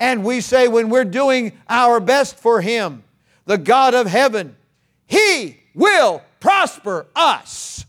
And 0.00 0.24
we 0.24 0.40
say, 0.40 0.66
when 0.66 0.88
we're 0.88 1.04
doing 1.04 1.52
our 1.68 2.00
best 2.00 2.36
for 2.36 2.62
Him, 2.62 3.04
the 3.44 3.58
God 3.58 3.92
of 3.92 4.06
heaven, 4.06 4.56
He 5.06 5.60
will 5.74 6.22
prosper 6.40 7.06
us. 7.14 7.84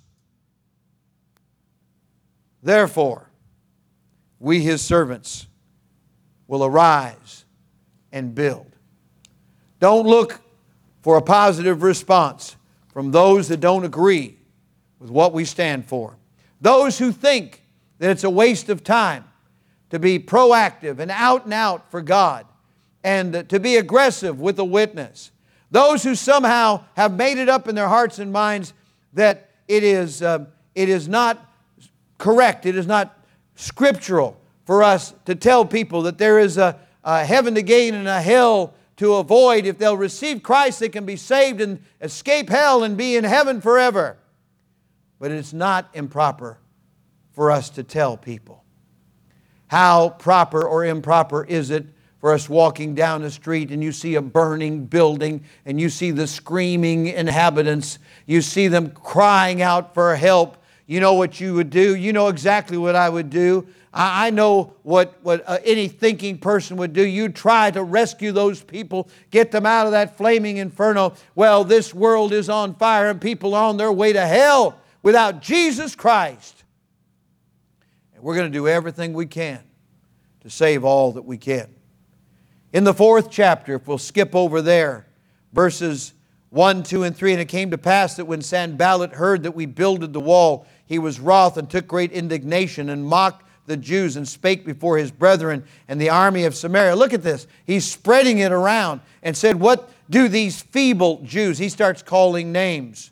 Therefore, 2.61 3.29
we, 4.39 4.59
His 4.59 4.81
servants, 4.81 5.47
will 6.47 6.65
arise 6.65 7.40
and 8.11 8.35
build. 8.35 8.75
Don't 9.79 10.05
look 10.05 10.41
for 11.01 11.17
a 11.17 11.21
positive 11.21 11.81
response 11.81 12.55
from 12.93 13.11
those 13.11 13.47
that 13.47 13.59
don't 13.59 13.85
agree 13.85 14.37
with 14.99 15.09
what 15.09 15.33
we 15.33 15.45
stand 15.45 15.85
for. 15.85 16.17
Those 16.59 16.99
who 16.99 17.11
think 17.11 17.63
that 17.97 18.11
it's 18.11 18.23
a 18.23 18.29
waste 18.29 18.69
of 18.69 18.83
time 18.83 19.25
to 19.89 19.99
be 19.99 20.19
proactive 20.19 20.99
and 20.99 21.11
out 21.11 21.45
and 21.45 21.53
out 21.53 21.89
for 21.89 22.01
God 22.01 22.45
and 23.03 23.49
to 23.49 23.59
be 23.59 23.77
aggressive 23.77 24.39
with 24.39 24.59
a 24.59 24.65
witness. 24.65 25.31
Those 25.71 26.03
who 26.03 26.15
somehow 26.15 26.83
have 26.95 27.15
made 27.15 27.37
it 27.37 27.49
up 27.49 27.67
in 27.67 27.75
their 27.75 27.87
hearts 27.87 28.19
and 28.19 28.31
minds 28.31 28.73
that 29.13 29.49
it 29.67 29.83
is, 29.83 30.21
uh, 30.21 30.45
it 30.75 30.89
is 30.89 31.07
not 31.07 31.49
correct, 32.17 32.65
it 32.65 32.75
is 32.75 32.85
not 32.85 33.17
scriptural 33.55 34.39
for 34.65 34.83
us 34.83 35.13
to 35.25 35.33
tell 35.33 35.65
people 35.65 36.03
that 36.03 36.17
there 36.17 36.39
is 36.39 36.57
a, 36.57 36.77
a 37.03 37.25
heaven 37.25 37.55
to 37.55 37.61
gain 37.61 37.93
and 37.93 38.07
a 38.07 38.21
hell 38.21 38.73
to 38.97 39.15
avoid. 39.15 39.65
If 39.65 39.77
they'll 39.77 39.97
receive 39.97 40.43
Christ, 40.43 40.79
they 40.79 40.89
can 40.89 41.05
be 41.05 41.15
saved 41.15 41.61
and 41.61 41.81
escape 42.01 42.49
hell 42.49 42.83
and 42.83 42.97
be 42.97 43.15
in 43.15 43.23
heaven 43.23 43.61
forever. 43.61 44.17
But 45.19 45.31
it's 45.31 45.53
not 45.53 45.89
improper 45.93 46.59
for 47.31 47.51
us 47.51 47.69
to 47.71 47.83
tell 47.83 48.17
people. 48.17 48.63
How 49.67 50.09
proper 50.09 50.63
or 50.63 50.85
improper 50.85 51.45
is 51.45 51.69
it 51.69 51.85
for 52.19 52.33
us 52.33 52.49
walking 52.49 52.93
down 52.93 53.21
the 53.21 53.31
street 53.31 53.71
and 53.71 53.83
you 53.83 53.91
see 53.91 54.15
a 54.15 54.21
burning 54.21 54.85
building 54.85 55.43
and 55.65 55.79
you 55.79 55.89
see 55.89 56.11
the 56.11 56.27
screaming 56.27 57.07
inhabitants, 57.07 57.97
you 58.25 58.41
see 58.41 58.67
them 58.67 58.91
crying 58.91 59.61
out 59.61 59.93
for 59.93 60.15
help? 60.15 60.57
You 60.85 60.99
know 60.99 61.13
what 61.13 61.39
you 61.39 61.53
would 61.53 61.69
do? 61.69 61.95
You 61.95 62.13
know 62.13 62.27
exactly 62.27 62.77
what 62.77 62.95
I 62.95 63.09
would 63.09 63.29
do. 63.29 63.67
I, 63.93 64.29
know 64.29 64.73
what, 64.83 65.19
what 65.21 65.43
uh, 65.45 65.57
any 65.65 65.89
thinking 65.89 66.37
person 66.37 66.77
would 66.77 66.93
do. 66.93 67.03
You 67.03 67.27
try 67.27 67.71
to 67.71 67.83
rescue 67.83 68.31
those 68.31 68.63
people, 68.63 69.09
get 69.31 69.51
them 69.51 69.65
out 69.65 69.85
of 69.85 69.91
that 69.91 70.17
flaming 70.17 70.57
inferno. 70.57 71.13
Well, 71.35 71.65
this 71.65 71.93
world 71.93 72.31
is 72.31 72.47
on 72.47 72.75
fire 72.75 73.09
and 73.09 73.19
people 73.19 73.53
are 73.53 73.67
on 73.67 73.75
their 73.75 73.91
way 73.91 74.13
to 74.13 74.25
hell 74.25 74.79
without 75.03 75.41
Jesus 75.41 75.93
Christ. 75.93 76.63
And 78.15 78.23
we're 78.23 78.35
going 78.35 78.49
to 78.49 78.57
do 78.57 78.67
everything 78.67 79.11
we 79.13 79.25
can 79.25 79.61
to 80.41 80.49
save 80.49 80.85
all 80.85 81.11
that 81.13 81.25
we 81.25 81.37
can. 81.37 81.67
In 82.71 82.85
the 82.85 82.93
fourth 82.93 83.29
chapter, 83.29 83.75
if 83.75 83.87
we'll 83.89 83.97
skip 83.97 84.33
over 84.33 84.61
there, 84.61 85.05
verses 85.51 86.13
1, 86.51 86.83
2, 86.83 87.03
and 87.03 87.15
3, 87.15 87.33
and 87.33 87.41
it 87.41 87.49
came 87.49 87.71
to 87.71 87.77
pass 87.77 88.15
that 88.15 88.25
when 88.25 88.41
Sanballat 88.41 89.11
heard 89.11 89.43
that 89.43 89.51
we 89.51 89.65
builded 89.65 90.13
the 90.13 90.21
wall, 90.21 90.65
he 90.85 90.97
was 90.97 91.19
wroth 91.19 91.57
and 91.57 91.69
took 91.69 91.87
great 91.87 92.13
indignation 92.13 92.89
and 92.89 93.05
mocked 93.05 93.45
the 93.65 93.77
Jews 93.77 94.17
and 94.17 94.27
spake 94.27 94.65
before 94.65 94.97
his 94.97 95.11
brethren 95.11 95.63
and 95.87 95.99
the 95.99 96.09
army 96.09 96.45
of 96.45 96.55
Samaria. 96.55 96.95
Look 96.95 97.13
at 97.13 97.23
this. 97.23 97.47
He's 97.65 97.89
spreading 97.89 98.39
it 98.39 98.51
around 98.51 99.01
and 99.23 99.35
said, 99.35 99.59
What 99.59 99.89
do 100.09 100.27
these 100.27 100.61
feeble 100.61 101.21
Jews? 101.23 101.57
He 101.57 101.69
starts 101.69 102.01
calling 102.01 102.51
names. 102.51 103.11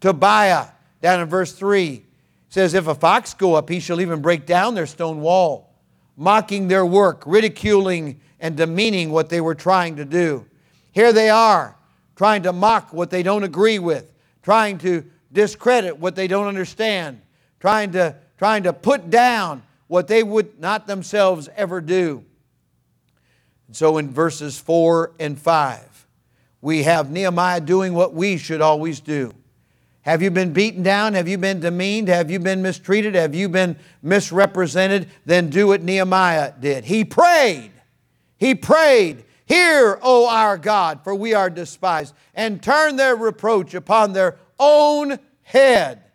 Tobiah, 0.00 0.66
down 1.02 1.20
in 1.20 1.28
verse 1.28 1.52
3, 1.52 2.04
says, 2.48 2.74
If 2.74 2.86
a 2.86 2.94
fox 2.94 3.34
go 3.34 3.54
up, 3.54 3.68
he 3.68 3.80
shall 3.80 4.00
even 4.00 4.22
break 4.22 4.46
down 4.46 4.74
their 4.74 4.86
stone 4.86 5.20
wall, 5.20 5.74
mocking 6.16 6.68
their 6.68 6.86
work, 6.86 7.22
ridiculing 7.26 8.20
and 8.40 8.56
demeaning 8.56 9.10
what 9.10 9.28
they 9.28 9.40
were 9.40 9.54
trying 9.54 9.96
to 9.96 10.04
do. 10.04 10.46
Here 10.92 11.12
they 11.12 11.28
are, 11.28 11.76
trying 12.16 12.42
to 12.44 12.52
mock 12.52 12.92
what 12.92 13.10
they 13.10 13.22
don't 13.22 13.44
agree 13.44 13.78
with, 13.78 14.12
trying 14.42 14.78
to 14.78 15.04
discredit 15.32 15.98
what 15.98 16.16
they 16.16 16.28
don't 16.28 16.46
understand, 16.46 17.20
trying 17.60 17.92
to, 17.92 18.16
trying 18.38 18.64
to 18.64 18.72
put 18.72 19.10
down 19.10 19.62
what 19.86 20.08
they 20.08 20.22
would 20.22 20.60
not 20.60 20.86
themselves 20.86 21.48
ever 21.56 21.80
do. 21.80 22.24
So 23.72 23.98
in 23.98 24.10
verses 24.10 24.58
4 24.58 25.12
and 25.18 25.38
5, 25.38 26.06
we 26.60 26.84
have 26.84 27.10
Nehemiah 27.10 27.60
doing 27.60 27.94
what 27.94 28.14
we 28.14 28.36
should 28.38 28.60
always 28.60 29.00
do. 29.00 29.32
Have 30.02 30.22
you 30.22 30.30
been 30.30 30.52
beaten 30.52 30.84
down? 30.84 31.14
Have 31.14 31.26
you 31.26 31.36
been 31.36 31.58
demeaned? 31.58 32.06
Have 32.08 32.30
you 32.30 32.38
been 32.38 32.62
mistreated? 32.62 33.16
Have 33.16 33.34
you 33.34 33.48
been 33.48 33.76
misrepresented? 34.02 35.08
Then 35.24 35.50
do 35.50 35.66
what 35.66 35.82
Nehemiah 35.82 36.52
did. 36.60 36.84
He 36.84 37.04
prayed. 37.04 37.72
He 38.38 38.54
prayed, 38.54 39.24
Hear, 39.46 39.98
O 40.02 40.28
our 40.28 40.58
God, 40.58 41.02
for 41.02 41.14
we 41.14 41.34
are 41.34 41.50
despised, 41.50 42.14
and 42.34 42.62
turn 42.62 42.96
their 42.96 43.16
reproach 43.16 43.74
upon 43.74 44.12
their 44.12 44.36
own 44.58 45.18
head 45.42 46.05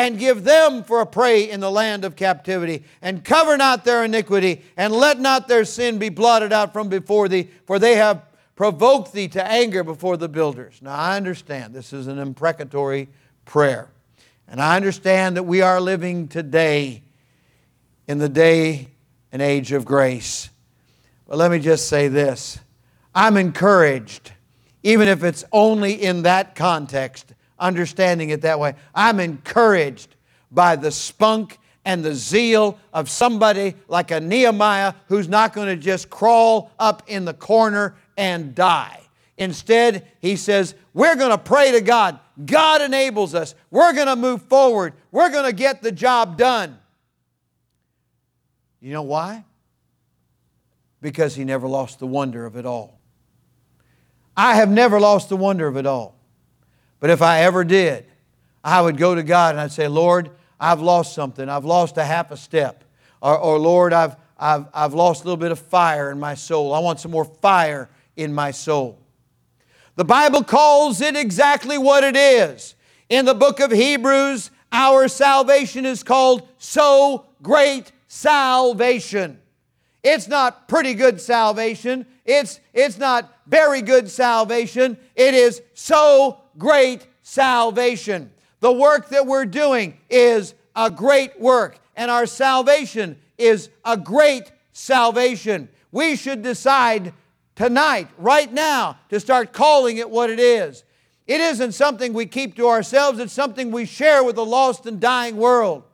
and 0.00 0.18
give 0.18 0.44
them 0.44 0.82
for 0.82 1.02
a 1.02 1.06
prey 1.06 1.50
in 1.50 1.60
the 1.60 1.70
land 1.70 2.06
of 2.06 2.16
captivity, 2.16 2.84
and 3.02 3.22
cover 3.22 3.58
not 3.58 3.84
their 3.84 4.02
iniquity, 4.02 4.62
and 4.76 4.94
let 4.94 5.20
not 5.20 5.46
their 5.46 5.66
sin 5.66 5.98
be 5.98 6.08
blotted 6.08 6.54
out 6.54 6.72
from 6.72 6.88
before 6.88 7.28
thee, 7.28 7.50
for 7.66 7.78
they 7.78 7.96
have 7.96 8.22
provoked 8.56 9.12
thee 9.12 9.28
to 9.28 9.44
anger 9.44 9.84
before 9.84 10.16
the 10.16 10.28
builders. 10.28 10.80
Now, 10.80 10.94
I 10.94 11.18
understand 11.18 11.74
this 11.74 11.92
is 11.92 12.06
an 12.06 12.18
imprecatory 12.18 13.08
prayer. 13.44 13.90
And 14.48 14.60
I 14.60 14.76
understand 14.76 15.36
that 15.36 15.42
we 15.42 15.60
are 15.60 15.80
living 15.80 16.28
today 16.28 17.02
in 18.08 18.18
the 18.18 18.28
day 18.28 18.88
and 19.30 19.42
age 19.42 19.70
of 19.70 19.84
grace. 19.84 20.48
But 21.28 21.36
let 21.36 21.50
me 21.50 21.58
just 21.58 21.88
say 21.88 22.08
this 22.08 22.58
I'm 23.14 23.36
encouraged, 23.36 24.32
even 24.82 25.08
if 25.08 25.24
it's 25.24 25.44
only 25.52 25.92
in 25.92 26.22
that 26.22 26.54
context, 26.54 27.34
understanding 27.60 28.30
it 28.30 28.42
that 28.42 28.58
way. 28.58 28.74
I'm 28.94 29.20
encouraged 29.20 30.16
by 30.50 30.76
the 30.76 30.90
spunk 30.90 31.58
and 31.84 32.04
the 32.04 32.14
zeal 32.14 32.78
of 32.92 33.08
somebody 33.08 33.74
like 33.88 34.10
a 34.10 34.20
Nehemiah 34.20 34.94
who's 35.06 35.28
not 35.28 35.52
going 35.52 35.68
to 35.68 35.76
just 35.76 36.10
crawl 36.10 36.72
up 36.78 37.02
in 37.06 37.24
the 37.24 37.34
corner 37.34 37.94
and 38.16 38.54
die. 38.54 39.00
Instead, 39.38 40.06
he 40.20 40.36
says, 40.36 40.74
We're 40.92 41.16
going 41.16 41.30
to 41.30 41.38
pray 41.38 41.72
to 41.72 41.80
God. 41.80 42.18
God 42.44 42.82
enables 42.82 43.34
us. 43.34 43.54
We're 43.70 43.94
going 43.94 44.06
to 44.06 44.16
move 44.16 44.42
forward. 44.42 44.92
We're 45.10 45.30
going 45.30 45.46
to 45.46 45.52
get 45.54 45.82
the 45.82 45.92
job 45.92 46.36
done. 46.36 46.78
You 48.80 48.92
know 48.92 49.02
why? 49.02 49.44
Because 51.00 51.34
he 51.34 51.44
never 51.44 51.66
lost 51.68 51.98
the 51.98 52.06
wonder 52.06 52.44
of 52.44 52.56
it 52.56 52.66
all. 52.66 52.98
I 54.36 54.54
have 54.56 54.70
never 54.70 55.00
lost 55.00 55.28
the 55.28 55.36
wonder 55.36 55.66
of 55.66 55.76
it 55.76 55.86
all. 55.86 56.19
But 57.00 57.10
if 57.10 57.22
I 57.22 57.40
ever 57.40 57.64
did, 57.64 58.06
I 58.62 58.80
would 58.80 58.98
go 58.98 59.14
to 59.14 59.22
God 59.22 59.54
and 59.54 59.60
I'd 59.60 59.72
say, 59.72 59.88
Lord, 59.88 60.30
I've 60.60 60.80
lost 60.80 61.14
something. 61.14 61.48
I've 61.48 61.64
lost 61.64 61.96
a 61.96 62.04
half 62.04 62.30
a 62.30 62.36
step. 62.36 62.84
Or, 63.22 63.36
or 63.36 63.58
Lord, 63.58 63.92
I've, 63.92 64.16
I've, 64.38 64.66
I've 64.72 64.94
lost 64.94 65.22
a 65.22 65.24
little 65.24 65.38
bit 65.38 65.50
of 65.50 65.58
fire 65.58 66.10
in 66.10 66.20
my 66.20 66.34
soul. 66.34 66.74
I 66.74 66.78
want 66.78 67.00
some 67.00 67.10
more 67.10 67.24
fire 67.24 67.88
in 68.16 68.32
my 68.32 68.50
soul. 68.50 68.98
The 69.96 70.04
Bible 70.04 70.44
calls 70.44 71.00
it 71.00 71.16
exactly 71.16 71.78
what 71.78 72.04
it 72.04 72.16
is. 72.16 72.74
In 73.08 73.24
the 73.24 73.34
book 73.34 73.60
of 73.60 73.72
Hebrews, 73.72 74.50
our 74.70 75.08
salvation 75.08 75.84
is 75.84 76.02
called 76.02 76.46
so 76.58 77.26
great 77.42 77.92
salvation. 78.06 79.38
It's 80.02 80.28
not 80.28 80.68
pretty 80.68 80.94
good 80.94 81.20
salvation. 81.20 82.06
It's, 82.24 82.60
it's 82.72 82.98
not 82.98 83.34
very 83.46 83.82
good 83.82 84.08
salvation. 84.08 84.96
It 85.16 85.34
is 85.34 85.60
so 85.74 86.40
great 86.58 87.06
salvation. 87.22 88.30
The 88.60 88.72
work 88.72 89.08
that 89.10 89.26
we're 89.26 89.46
doing 89.46 89.98
is 90.08 90.54
a 90.76 90.90
great 90.90 91.40
work, 91.40 91.78
and 91.96 92.10
our 92.10 92.26
salvation 92.26 93.18
is 93.38 93.70
a 93.84 93.96
great 93.96 94.52
salvation. 94.72 95.68
We 95.92 96.16
should 96.16 96.42
decide 96.42 97.12
tonight, 97.56 98.08
right 98.18 98.52
now, 98.52 98.98
to 99.08 99.20
start 99.20 99.52
calling 99.52 99.96
it 99.96 100.08
what 100.08 100.30
it 100.30 100.38
is. 100.38 100.84
It 101.26 101.40
isn't 101.40 101.72
something 101.72 102.12
we 102.12 102.26
keep 102.26 102.56
to 102.56 102.68
ourselves, 102.68 103.18
it's 103.18 103.32
something 103.32 103.70
we 103.70 103.84
share 103.84 104.24
with 104.24 104.36
the 104.36 104.44
lost 104.44 104.86
and 104.86 105.00
dying 105.00 105.36
world. 105.36 105.84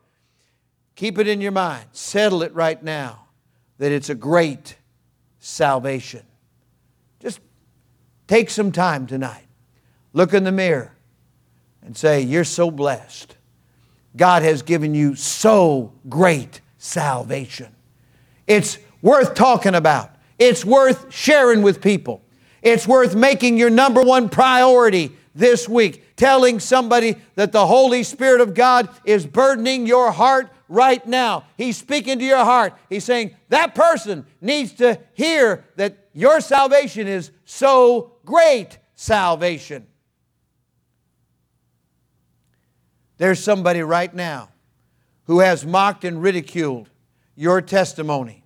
Keep 0.95 1.19
it 1.19 1.27
in 1.27 1.41
your 1.41 1.51
mind. 1.51 1.85
Settle 1.91 2.41
it 2.41 2.53
right 2.55 2.81
now 2.81 3.27
that 3.77 3.91
it's 3.91 4.09
a 4.09 4.15
great 4.15 4.77
salvation. 5.39 6.23
Just 7.19 7.39
take 8.27 8.49
some 8.49 8.71
time 8.71 9.05
tonight. 9.05 9.46
Look 10.17 10.33
in 10.33 10.45
the 10.45 10.51
mirror 10.51 10.95
and 11.83 11.95
say, 11.95 12.21
You're 12.21 12.43
so 12.43 12.71
blessed. 12.71 13.37
God 14.15 14.41
has 14.41 14.63
given 14.63 14.95
you 14.95 15.13
so 15.13 15.93
great 16.09 16.59
salvation. 16.79 17.75
It's 18.47 18.79
worth 19.03 19.35
talking 19.35 19.75
about, 19.75 20.09
it's 20.39 20.65
worth 20.65 21.13
sharing 21.13 21.61
with 21.61 21.83
people, 21.83 22.23
it's 22.63 22.87
worth 22.87 23.13
making 23.13 23.59
your 23.59 23.69
number 23.69 24.01
one 24.01 24.27
priority 24.27 25.11
this 25.35 25.69
week. 25.69 26.03
Telling 26.15 26.59
somebody 26.59 27.17
that 27.35 27.51
the 27.51 27.67
Holy 27.67 28.01
Spirit 28.01 28.41
of 28.41 28.55
God 28.55 28.89
is 29.05 29.23
burdening 29.27 29.85
your 29.85 30.11
heart 30.11 30.51
right 30.67 31.05
now. 31.05 31.43
He's 31.57 31.77
speaking 31.77 32.17
to 32.17 32.25
your 32.25 32.43
heart. 32.43 32.73
He's 32.89 33.03
saying, 33.03 33.35
That 33.49 33.75
person 33.75 34.25
needs 34.41 34.73
to 34.73 34.99
hear 35.13 35.63
that 35.75 36.09
your 36.13 36.41
salvation 36.41 37.05
is 37.05 37.29
so 37.45 38.13
great 38.25 38.79
salvation. 38.95 39.85
There's 43.17 43.43
somebody 43.43 43.81
right 43.81 44.13
now 44.13 44.49
who 45.25 45.39
has 45.39 45.65
mocked 45.65 46.03
and 46.03 46.21
ridiculed 46.21 46.89
your 47.35 47.61
testimony. 47.61 48.43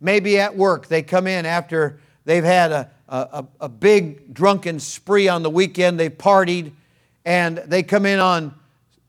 Maybe 0.00 0.38
at 0.38 0.56
work, 0.56 0.88
they 0.88 1.02
come 1.02 1.26
in 1.26 1.46
after 1.46 2.00
they've 2.24 2.44
had 2.44 2.72
a, 2.72 2.90
a, 3.08 3.44
a 3.60 3.68
big 3.68 4.32
drunken 4.32 4.80
spree 4.80 5.28
on 5.28 5.42
the 5.42 5.50
weekend, 5.50 5.98
they've 5.98 6.10
partied, 6.10 6.72
and 7.24 7.58
they 7.58 7.82
come 7.82 8.06
in 8.06 8.18
on, 8.18 8.54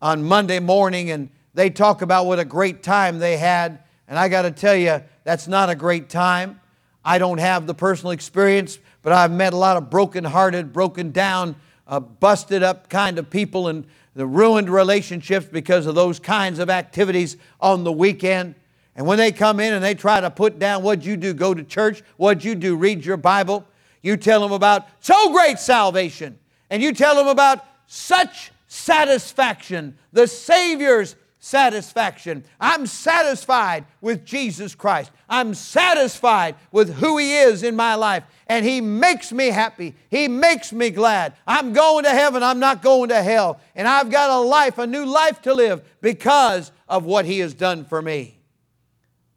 on 0.01 0.23
Monday 0.23 0.59
morning 0.59 1.11
and 1.11 1.29
they 1.53 1.69
talk 1.69 2.01
about 2.01 2.25
what 2.25 2.39
a 2.39 2.45
great 2.45 2.83
time 2.83 3.19
they 3.19 3.37
had. 3.37 3.79
And 4.07 4.19
I 4.19 4.27
got 4.27 4.43
to 4.43 4.51
tell 4.51 4.75
you, 4.75 5.01
that's 5.23 5.47
not 5.47 5.69
a 5.69 5.75
great 5.75 6.09
time. 6.09 6.59
I 7.05 7.17
don't 7.17 7.37
have 7.37 7.67
the 7.67 7.73
personal 7.73 8.11
experience, 8.11 8.79
but 9.01 9.13
I've 9.13 9.31
met 9.31 9.53
a 9.53 9.57
lot 9.57 9.77
of 9.77 9.89
broken 9.89 10.23
hearted, 10.23 10.73
broken 10.73 11.11
down, 11.11 11.55
uh, 11.87 11.99
busted 11.99 12.63
up 12.63 12.89
kind 12.89 13.17
of 13.17 13.29
people 13.29 13.67
and 13.67 13.85
the 14.15 14.25
ruined 14.25 14.69
relationships 14.69 15.47
because 15.51 15.85
of 15.85 15.95
those 15.95 16.19
kinds 16.19 16.59
of 16.59 16.69
activities 16.69 17.37
on 17.59 17.83
the 17.83 17.91
weekend. 17.91 18.55
And 18.95 19.07
when 19.07 19.17
they 19.17 19.31
come 19.31 19.59
in 19.59 19.73
and 19.73 19.83
they 19.83 19.95
try 19.95 20.21
to 20.21 20.29
put 20.29 20.59
down 20.59 20.83
what 20.83 21.03
you 21.03 21.17
do, 21.17 21.33
go 21.33 21.53
to 21.53 21.63
church, 21.63 22.03
what 22.17 22.45
you 22.45 22.53
do, 22.55 22.75
read 22.75 23.05
your 23.05 23.17
Bible, 23.17 23.65
you 24.01 24.17
tell 24.17 24.41
them 24.41 24.51
about 24.51 24.87
so 24.99 25.31
great 25.31 25.57
salvation. 25.57 26.37
And 26.69 26.81
you 26.81 26.93
tell 26.93 27.15
them 27.15 27.27
about 27.27 27.65
such 27.87 28.51
satisfaction, 28.67 29.97
the 30.11 30.27
Savior's 30.27 31.15
satisfaction. 31.39 32.43
I'm 32.59 32.87
satisfied 32.87 33.85
with 34.01 34.25
Jesus 34.25 34.75
Christ. 34.75 35.11
I'm 35.27 35.53
satisfied 35.53 36.55
with 36.71 36.95
who 36.95 37.17
He 37.17 37.37
is 37.37 37.63
in 37.63 37.75
my 37.75 37.95
life. 37.95 38.23
And 38.53 38.63
He 38.63 38.81
makes 38.81 39.31
me 39.31 39.47
happy. 39.47 39.95
He 40.11 40.27
makes 40.27 40.71
me 40.71 40.91
glad. 40.91 41.33
I'm 41.47 41.73
going 41.73 42.03
to 42.03 42.11
heaven. 42.11 42.43
I'm 42.43 42.59
not 42.59 42.83
going 42.83 43.09
to 43.09 43.23
hell. 43.23 43.59
And 43.73 43.87
I've 43.87 44.11
got 44.11 44.29
a 44.29 44.37
life, 44.37 44.77
a 44.77 44.85
new 44.85 45.07
life 45.07 45.41
to 45.41 45.55
live 45.55 45.81
because 46.01 46.71
of 46.87 47.03
what 47.03 47.25
He 47.25 47.39
has 47.39 47.55
done 47.55 47.83
for 47.83 47.99
me. 47.99 48.37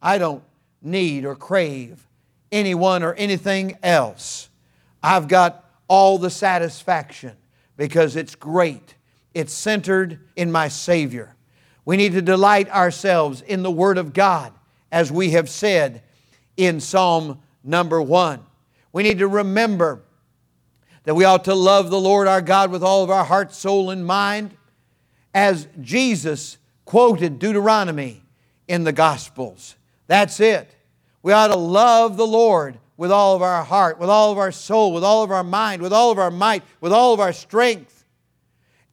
I 0.03 0.19
don't 0.19 0.43
need 0.83 1.25
or 1.25 1.35
crave 1.35 2.07
anyone 2.51 3.01
or 3.01 3.15
anything 3.15 3.79
else. 3.81 4.49
I've 5.01 5.27
got 5.27 5.65
all 5.87 6.19
the 6.19 6.29
satisfaction 6.29 7.35
because 7.75 8.15
it's 8.15 8.35
great. 8.35 8.93
It's 9.33 9.51
centered 9.51 10.19
in 10.35 10.51
my 10.51 10.67
Savior. 10.67 11.35
We 11.85 11.97
need 11.97 12.11
to 12.11 12.21
delight 12.21 12.69
ourselves 12.69 13.41
in 13.41 13.63
the 13.63 13.71
Word 13.71 13.97
of 13.97 14.13
God, 14.13 14.53
as 14.91 15.11
we 15.11 15.31
have 15.31 15.49
said 15.49 16.03
in 16.55 16.79
Psalm 16.79 17.39
number 17.63 17.99
one. 17.99 18.41
We 18.91 19.03
need 19.03 19.19
to 19.19 19.27
remember 19.27 20.01
that 21.03 21.15
we 21.15 21.23
ought 21.23 21.45
to 21.45 21.55
love 21.55 21.89
the 21.89 21.99
Lord 21.99 22.27
our 22.27 22.41
God 22.41 22.71
with 22.71 22.83
all 22.83 23.03
of 23.03 23.09
our 23.09 23.23
heart, 23.23 23.53
soul, 23.53 23.89
and 23.89 24.05
mind, 24.05 24.55
as 25.33 25.67
Jesus 25.79 26.57
quoted 26.85 27.39
Deuteronomy 27.39 28.23
in 28.67 28.83
the 28.83 28.91
Gospels. 28.91 29.75
That's 30.07 30.39
it. 30.39 30.73
We 31.21 31.33
ought 31.33 31.47
to 31.47 31.57
love 31.57 32.17
the 32.17 32.27
Lord 32.27 32.79
with 32.97 33.11
all 33.11 33.35
of 33.35 33.41
our 33.41 33.63
heart, 33.63 33.99
with 33.99 34.09
all 34.09 34.31
of 34.31 34.37
our 34.37 34.51
soul, 34.51 34.93
with 34.93 35.03
all 35.03 35.23
of 35.23 35.31
our 35.31 35.43
mind, 35.43 35.81
with 35.81 35.93
all 35.93 36.11
of 36.11 36.17
our 36.17 36.31
might, 36.31 36.63
with 36.81 36.91
all 36.91 37.13
of 37.13 37.19
our 37.19 37.33
strength. 37.33 38.05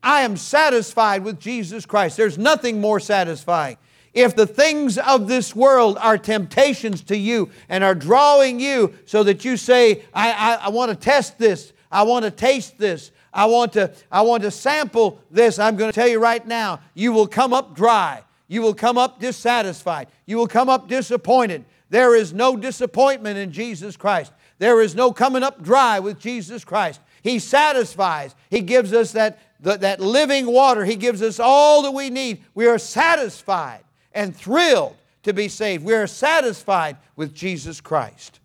I 0.03 0.21
am 0.21 0.37
satisfied 0.37 1.25
with 1.25 1.41
Jesus 1.41 1.87
Christ. 1.87 2.17
There's 2.17 2.37
nothing 2.37 2.81
more 2.81 3.01
satisfying. 3.01 3.79
If 4.15 4.37
the 4.37 4.47
things 4.47 4.97
of 4.97 5.27
this 5.27 5.57
world 5.57 5.99
are 6.01 6.17
temptations 6.17 7.03
to 7.03 7.17
you 7.17 7.51
and 7.69 7.83
are 7.83 7.97
drawing 7.97 8.61
you 8.61 8.95
so 9.07 9.25
that 9.25 9.45
you 9.45 9.57
say, 9.57 10.05
I, 10.15 10.33
I, 10.33 10.67
I 10.67 10.69
want 10.69 10.91
to 10.91 10.97
test 10.97 11.37
this, 11.37 11.73
I 11.91 12.05
want 12.05 12.25
to 12.25 12.31
taste 12.31 12.79
this, 12.79 13.11
I 13.33 13.47
want 13.47 13.73
to, 13.73 13.93
I 14.13 14.23
want 14.23 14.45
to 14.45 14.53
sample 14.53 15.21
this. 15.33 15.59
I'm 15.59 15.75
going 15.77 15.91
to 15.91 15.95
tell 15.95 16.07
you 16.07 16.21
right 16.21 16.47
now, 16.47 16.81
you 16.95 17.13
will 17.13 17.27
come 17.27 17.53
up 17.53 17.75
dry. 17.75 18.23
You 18.47 18.63
will 18.63 18.75
come 18.75 18.97
up 18.97 19.19
dissatisfied. 19.19 20.07
You 20.27 20.37
will 20.37 20.47
come 20.47 20.69
up 20.69 20.89
disappointed. 20.89 21.65
There 21.91 22.15
is 22.15 22.33
no 22.33 22.57
disappointment 22.57 23.37
in 23.37 23.51
Jesus 23.51 23.97
Christ. 23.97 24.33
There 24.59 24.81
is 24.81 24.95
no 24.95 25.13
coming 25.13 25.43
up 25.43 25.63
dry 25.63 25.99
with 25.99 26.21
Jesus 26.21 26.65
Christ. 26.65 27.01
He 27.23 27.41
satisfies. 27.41 28.37
He 28.51 28.61
gives 28.61 28.93
us 28.93 29.13
that, 29.13 29.41
that 29.61 29.99
living 29.99 30.47
water. 30.47 30.85
He 30.85 30.95
gives 30.95 31.21
us 31.21 31.41
all 31.41 31.83
that 31.83 31.91
we 31.91 32.11
need. 32.11 32.45
We 32.55 32.67
are 32.67 32.79
satisfied 32.79 33.83
and 34.15 34.35
thrilled 34.35 34.97
to 35.25 35.33
be 35.33 35.49
saved. 35.49 35.85
We 35.85 35.95
are 35.95 36.07
satisfied 36.07 36.97
with 37.17 37.35
Jesus 37.35 37.81
Christ. 37.81 38.41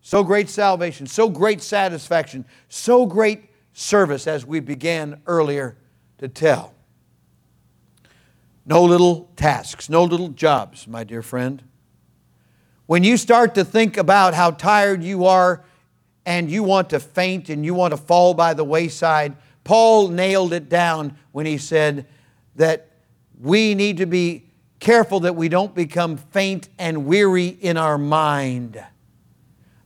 So 0.00 0.24
great 0.24 0.48
salvation, 0.48 1.06
so 1.06 1.28
great 1.28 1.62
satisfaction, 1.62 2.44
so 2.68 3.06
great 3.06 3.44
service 3.72 4.26
as 4.26 4.44
we 4.44 4.60
began 4.60 5.20
earlier 5.26 5.76
to 6.18 6.28
tell. 6.28 6.74
No 8.66 8.82
little 8.84 9.30
tasks, 9.36 9.88
no 9.88 10.04
little 10.04 10.28
jobs, 10.28 10.88
my 10.88 11.04
dear 11.04 11.22
friend. 11.22 11.62
When 12.86 13.04
you 13.04 13.16
start 13.16 13.54
to 13.54 13.64
think 13.64 13.96
about 13.96 14.34
how 14.34 14.50
tired 14.50 15.04
you 15.04 15.26
are 15.26 15.62
and 16.24 16.50
you 16.50 16.62
want 16.62 16.90
to 16.90 17.00
faint 17.00 17.50
and 17.50 17.64
you 17.64 17.74
want 17.74 17.92
to 17.92 17.98
fall 17.98 18.34
by 18.34 18.54
the 18.54 18.64
wayside, 18.64 19.36
Paul 19.62 20.08
nailed 20.08 20.54
it 20.54 20.70
down 20.70 21.18
when 21.32 21.44
he 21.44 21.58
said 21.58 22.06
that 22.56 22.88
we 23.38 23.74
need 23.74 23.98
to 23.98 24.06
be 24.06 24.47
careful 24.80 25.20
that 25.20 25.36
we 25.36 25.48
don't 25.48 25.74
become 25.74 26.16
faint 26.16 26.68
and 26.78 27.06
weary 27.06 27.46
in 27.48 27.76
our 27.76 27.98
mind. 27.98 28.82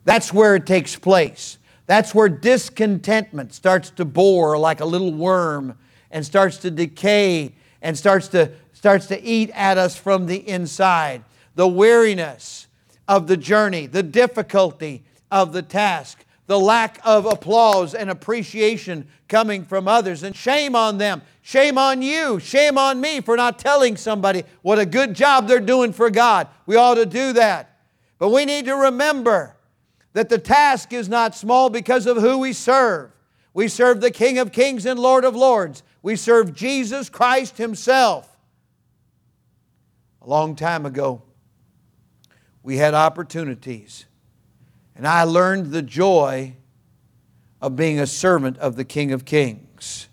That's 0.04 0.32
where 0.32 0.56
it 0.56 0.66
takes 0.66 0.96
place. 0.96 1.58
That's 1.86 2.14
where 2.14 2.28
discontentment 2.28 3.54
starts 3.54 3.90
to 3.90 4.04
bore 4.04 4.58
like 4.58 4.80
a 4.80 4.84
little 4.84 5.12
worm 5.12 5.78
and 6.10 6.24
starts 6.24 6.58
to 6.58 6.70
decay 6.70 7.54
and 7.80 7.96
starts 7.96 8.28
to 8.28 8.52
starts 8.72 9.06
to 9.06 9.22
eat 9.22 9.50
at 9.54 9.78
us 9.78 9.96
from 9.96 10.26
the 10.26 10.48
inside. 10.48 11.22
The 11.54 11.68
weariness 11.68 12.66
of 13.06 13.26
the 13.26 13.36
journey, 13.36 13.86
the 13.86 14.02
difficulty 14.02 15.04
of 15.30 15.52
the 15.52 15.62
task, 15.62 16.24
the 16.46 16.58
lack 16.58 17.00
of 17.04 17.24
applause 17.26 17.94
and 17.94 18.10
appreciation 18.10 19.06
coming 19.28 19.64
from 19.64 19.88
others. 19.88 20.22
And 20.22 20.34
shame 20.34 20.74
on 20.74 20.98
them. 20.98 21.22
Shame 21.40 21.78
on 21.78 22.02
you. 22.02 22.40
Shame 22.40 22.76
on 22.78 23.00
me 23.00 23.20
for 23.20 23.36
not 23.36 23.58
telling 23.58 23.96
somebody 23.96 24.44
what 24.62 24.78
a 24.78 24.86
good 24.86 25.14
job 25.14 25.48
they're 25.48 25.60
doing 25.60 25.92
for 25.92 26.10
God. 26.10 26.48
We 26.66 26.76
ought 26.76 26.96
to 26.96 27.06
do 27.06 27.32
that. 27.34 27.80
But 28.18 28.30
we 28.30 28.44
need 28.44 28.66
to 28.66 28.74
remember 28.74 29.56
that 30.12 30.28
the 30.28 30.38
task 30.38 30.92
is 30.92 31.08
not 31.08 31.34
small 31.34 31.70
because 31.70 32.06
of 32.06 32.18
who 32.18 32.38
we 32.38 32.52
serve. 32.52 33.10
We 33.54 33.68
serve 33.68 34.00
the 34.00 34.10
King 34.10 34.38
of 34.38 34.52
Kings 34.52 34.86
and 34.86 34.98
Lord 34.98 35.24
of 35.24 35.34
Lords. 35.34 35.82
We 36.02 36.16
serve 36.16 36.54
Jesus 36.54 37.08
Christ 37.08 37.58
Himself. 37.58 38.28
A 40.20 40.28
long 40.28 40.54
time 40.54 40.86
ago, 40.86 41.22
we 42.62 42.76
had 42.76 42.94
opportunities, 42.94 44.06
and 44.94 45.06
I 45.06 45.24
learned 45.24 45.72
the 45.72 45.82
joy 45.82 46.56
of 47.60 47.76
being 47.76 48.00
a 48.00 48.06
servant 48.06 48.58
of 48.58 48.76
the 48.76 48.84
King 48.84 49.12
of 49.12 49.24
Kings. 49.24 50.08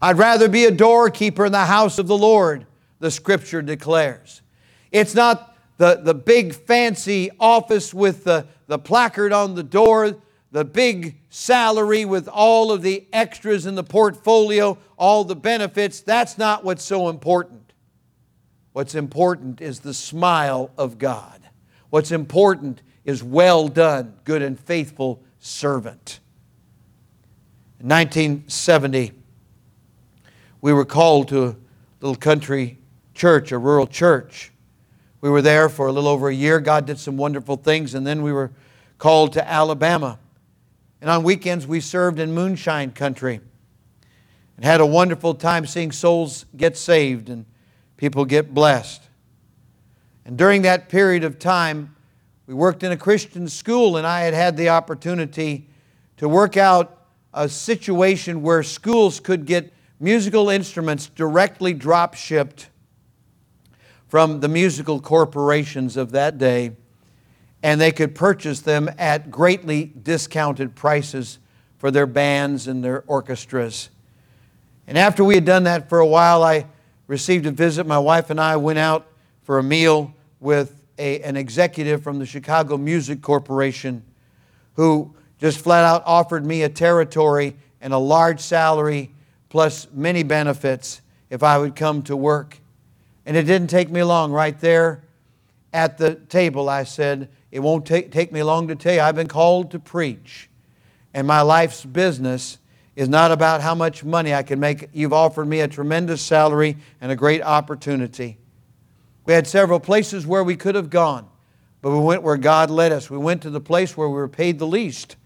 I'd 0.00 0.18
rather 0.18 0.48
be 0.48 0.66
a 0.66 0.70
doorkeeper 0.70 1.46
in 1.46 1.52
the 1.52 1.64
house 1.64 1.98
of 1.98 2.06
the 2.06 2.18
Lord, 2.18 2.66
the 2.98 3.10
scripture 3.10 3.62
declares. 3.62 4.42
It's 4.92 5.14
not 5.14 5.56
the, 5.78 6.00
the 6.02 6.14
big 6.14 6.54
fancy 6.54 7.30
office 7.40 7.92
with 7.92 8.24
the, 8.24 8.46
the 8.66 8.78
placard 8.78 9.32
on 9.32 9.54
the 9.54 9.62
door, 9.62 10.16
the 10.52 10.64
big 10.64 11.16
salary 11.30 12.04
with 12.04 12.28
all 12.28 12.70
of 12.70 12.82
the 12.82 13.06
extras 13.12 13.66
in 13.66 13.74
the 13.74 13.82
portfolio, 13.82 14.78
all 14.96 15.24
the 15.24 15.34
benefits. 15.34 16.00
That's 16.00 16.38
not 16.38 16.64
what's 16.64 16.84
so 16.84 17.08
important. 17.08 17.72
What's 18.72 18.94
important 18.94 19.60
is 19.60 19.80
the 19.80 19.94
smile 19.94 20.70
of 20.76 20.98
God. 20.98 21.40
What's 21.90 22.12
important 22.12 22.82
is 23.04 23.22
well 23.22 23.68
done, 23.68 24.14
good 24.24 24.42
and 24.42 24.58
faithful 24.58 25.22
servant. 25.38 26.20
In 27.80 27.88
1970, 27.88 29.12
we 30.60 30.72
were 30.72 30.86
called 30.86 31.28
to 31.28 31.44
a 31.44 31.56
little 32.00 32.16
country 32.16 32.78
church, 33.14 33.52
a 33.52 33.58
rural 33.58 33.86
church. 33.86 34.52
We 35.20 35.30
were 35.30 35.42
there 35.42 35.68
for 35.68 35.86
a 35.86 35.92
little 35.92 36.08
over 36.08 36.28
a 36.28 36.34
year. 36.34 36.60
God 36.60 36.86
did 36.86 36.98
some 36.98 37.16
wonderful 37.16 37.56
things, 37.56 37.94
and 37.94 38.06
then 38.06 38.22
we 38.22 38.32
were 38.32 38.50
called 38.98 39.34
to 39.34 39.46
Alabama. 39.46 40.18
And 41.00 41.10
on 41.10 41.22
weekends, 41.22 41.66
we 41.66 41.80
served 41.80 42.18
in 42.18 42.32
moonshine 42.32 42.92
country 42.92 43.40
and 44.56 44.64
had 44.64 44.80
a 44.80 44.86
wonderful 44.86 45.34
time 45.34 45.66
seeing 45.66 45.92
souls 45.92 46.46
get 46.56 46.76
saved 46.76 47.28
and 47.28 47.44
people 47.96 48.24
get 48.24 48.54
blessed. 48.54 49.02
And 50.24 50.38
during 50.38 50.62
that 50.62 50.88
period 50.88 51.24
of 51.24 51.38
time, 51.38 51.93
we 52.46 52.54
worked 52.54 52.82
in 52.82 52.92
a 52.92 52.96
Christian 52.96 53.48
school, 53.48 53.96
and 53.96 54.06
I 54.06 54.20
had 54.20 54.34
had 54.34 54.56
the 54.56 54.68
opportunity 54.68 55.68
to 56.18 56.28
work 56.28 56.56
out 56.56 57.06
a 57.32 57.48
situation 57.48 58.42
where 58.42 58.62
schools 58.62 59.18
could 59.18 59.46
get 59.46 59.72
musical 59.98 60.50
instruments 60.50 61.06
directly 61.06 61.72
drop 61.72 62.14
shipped 62.14 62.68
from 64.08 64.40
the 64.40 64.48
musical 64.48 65.00
corporations 65.00 65.96
of 65.96 66.12
that 66.12 66.36
day, 66.36 66.72
and 67.62 67.80
they 67.80 67.90
could 67.90 68.14
purchase 68.14 68.60
them 68.60 68.90
at 68.98 69.30
greatly 69.30 69.86
discounted 70.02 70.74
prices 70.74 71.38
for 71.78 71.90
their 71.90 72.06
bands 72.06 72.68
and 72.68 72.84
their 72.84 73.02
orchestras. 73.06 73.88
And 74.86 74.98
after 74.98 75.24
we 75.24 75.34
had 75.34 75.46
done 75.46 75.64
that 75.64 75.88
for 75.88 75.98
a 75.98 76.06
while, 76.06 76.42
I 76.42 76.66
received 77.06 77.46
a 77.46 77.50
visit. 77.50 77.86
My 77.86 77.98
wife 77.98 78.28
and 78.28 78.38
I 78.38 78.56
went 78.56 78.78
out 78.78 79.06
for 79.42 79.58
a 79.58 79.62
meal 79.62 80.12
with 80.40 80.83
a, 80.98 81.20
an 81.22 81.36
executive 81.36 82.02
from 82.02 82.18
the 82.18 82.26
Chicago 82.26 82.76
Music 82.76 83.22
Corporation 83.22 84.02
who 84.74 85.14
just 85.38 85.58
flat 85.58 85.84
out 85.84 86.02
offered 86.06 86.44
me 86.44 86.62
a 86.62 86.68
territory 86.68 87.56
and 87.80 87.92
a 87.92 87.98
large 87.98 88.40
salary 88.40 89.10
plus 89.48 89.86
many 89.92 90.22
benefits 90.22 91.00
if 91.30 91.42
I 91.42 91.58
would 91.58 91.76
come 91.76 92.02
to 92.04 92.16
work. 92.16 92.58
And 93.26 93.36
it 93.36 93.44
didn't 93.44 93.68
take 93.68 93.90
me 93.90 94.02
long. 94.02 94.32
Right 94.32 94.58
there 94.58 95.04
at 95.72 95.98
the 95.98 96.14
table, 96.14 96.68
I 96.68 96.84
said, 96.84 97.28
It 97.50 97.60
won't 97.60 97.86
take, 97.86 98.10
take 98.10 98.32
me 98.32 98.42
long 98.42 98.68
to 98.68 98.74
tell 98.74 98.94
you, 98.94 99.00
I've 99.00 99.14
been 99.14 99.28
called 99.28 99.70
to 99.72 99.78
preach. 99.78 100.48
And 101.12 101.26
my 101.26 101.42
life's 101.42 101.84
business 101.84 102.58
is 102.96 103.08
not 103.08 103.32
about 103.32 103.60
how 103.60 103.74
much 103.74 104.04
money 104.04 104.34
I 104.34 104.42
can 104.42 104.60
make. 104.60 104.88
You've 104.92 105.12
offered 105.12 105.46
me 105.46 105.60
a 105.60 105.68
tremendous 105.68 106.22
salary 106.22 106.76
and 107.00 107.10
a 107.10 107.16
great 107.16 107.42
opportunity. 107.42 108.38
We 109.26 109.32
had 109.32 109.46
several 109.46 109.80
places 109.80 110.26
where 110.26 110.44
we 110.44 110.56
could 110.56 110.74
have 110.74 110.90
gone, 110.90 111.28
but 111.80 111.90
we 111.90 112.00
went 112.00 112.22
where 112.22 112.36
God 112.36 112.70
led 112.70 112.92
us. 112.92 113.10
We 113.10 113.18
went 113.18 113.42
to 113.42 113.50
the 113.50 113.60
place 113.60 113.96
where 113.96 114.08
we 114.08 114.14
were 114.14 114.28
paid 114.28 114.58
the 114.58 114.66
least, 114.66 115.16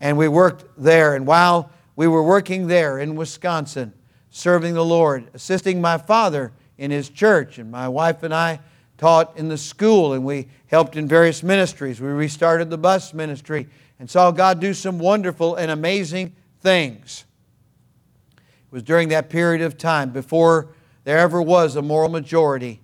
and 0.00 0.18
we 0.18 0.28
worked 0.28 0.64
there. 0.76 1.14
And 1.14 1.26
while 1.26 1.70
we 1.96 2.06
were 2.06 2.22
working 2.22 2.66
there 2.66 2.98
in 2.98 3.16
Wisconsin, 3.16 3.94
serving 4.30 4.74
the 4.74 4.84
Lord, 4.84 5.28
assisting 5.34 5.80
my 5.80 5.98
father 5.98 6.52
in 6.76 6.90
his 6.90 7.08
church, 7.08 7.58
and 7.58 7.70
my 7.70 7.88
wife 7.88 8.22
and 8.22 8.34
I 8.34 8.60
taught 8.98 9.36
in 9.36 9.48
the 9.48 9.58
school, 9.58 10.12
and 10.12 10.24
we 10.24 10.48
helped 10.66 10.96
in 10.96 11.08
various 11.08 11.42
ministries. 11.42 12.00
We 12.00 12.08
restarted 12.08 12.70
the 12.70 12.78
bus 12.78 13.14
ministry 13.14 13.66
and 13.98 14.08
saw 14.10 14.30
God 14.30 14.60
do 14.60 14.74
some 14.74 14.98
wonderful 14.98 15.56
and 15.56 15.70
amazing 15.70 16.34
things. 16.60 17.24
It 18.36 18.72
was 18.72 18.82
during 18.82 19.08
that 19.08 19.30
period 19.30 19.62
of 19.62 19.78
time, 19.78 20.10
before 20.10 20.74
there 21.04 21.18
ever 21.18 21.40
was 21.40 21.76
a 21.76 21.82
moral 21.82 22.08
majority, 22.10 22.80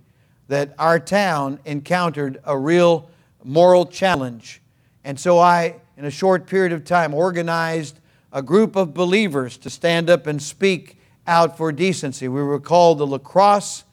that 0.48 0.74
our 0.78 0.98
town 0.98 1.60
encountered 1.64 2.40
a 2.44 2.58
real 2.58 3.10
moral 3.44 3.86
challenge. 3.86 4.60
And 5.04 5.18
so 5.18 5.38
I, 5.38 5.76
in 5.96 6.04
a 6.04 6.10
short 6.10 6.46
period 6.46 6.72
of 6.72 6.84
time, 6.84 7.14
organized 7.14 8.00
a 8.32 8.42
group 8.42 8.76
of 8.76 8.92
believers 8.92 9.56
to 9.58 9.70
stand 9.70 10.10
up 10.10 10.26
and 10.26 10.42
speak 10.42 10.98
out 11.26 11.56
for 11.56 11.72
decency. 11.72 12.28
We 12.28 12.42
were 12.42 12.60
called 12.60 12.98
the 12.98 13.06
La 13.06 13.18
Crosse 13.18 13.84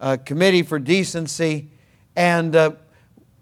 uh, 0.00 0.16
Committee 0.24 0.62
for 0.62 0.78
Decency, 0.78 1.68
and 2.16 2.54
uh, 2.54 2.72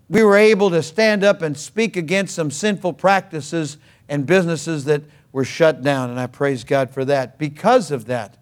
we 0.09 0.23
were 0.23 0.37
able 0.37 0.71
to 0.71 0.83
stand 0.83 1.25
up 1.25 1.43
and 1.43 1.57
speak 1.57 1.97
against 1.97 2.35
some 2.35 2.51
sinful 2.51 2.95
practices 2.95 3.79
and 4.09 4.27
businesses 4.27 4.85
that 4.85 5.03
were 5.33 5.45
shut 5.45 5.83
down, 5.83 6.11
and 6.11 6.21
I 6.21 6.27
praise 6.27 6.65
God 6.65 6.91
for 6.91 7.05
that. 7.07 7.39
Because 7.39 7.91
of 7.91 8.07
that, 8.07 8.37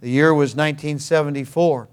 the 0.00 0.08
year 0.08 0.32
was 0.32 0.50
1974. 0.56 1.89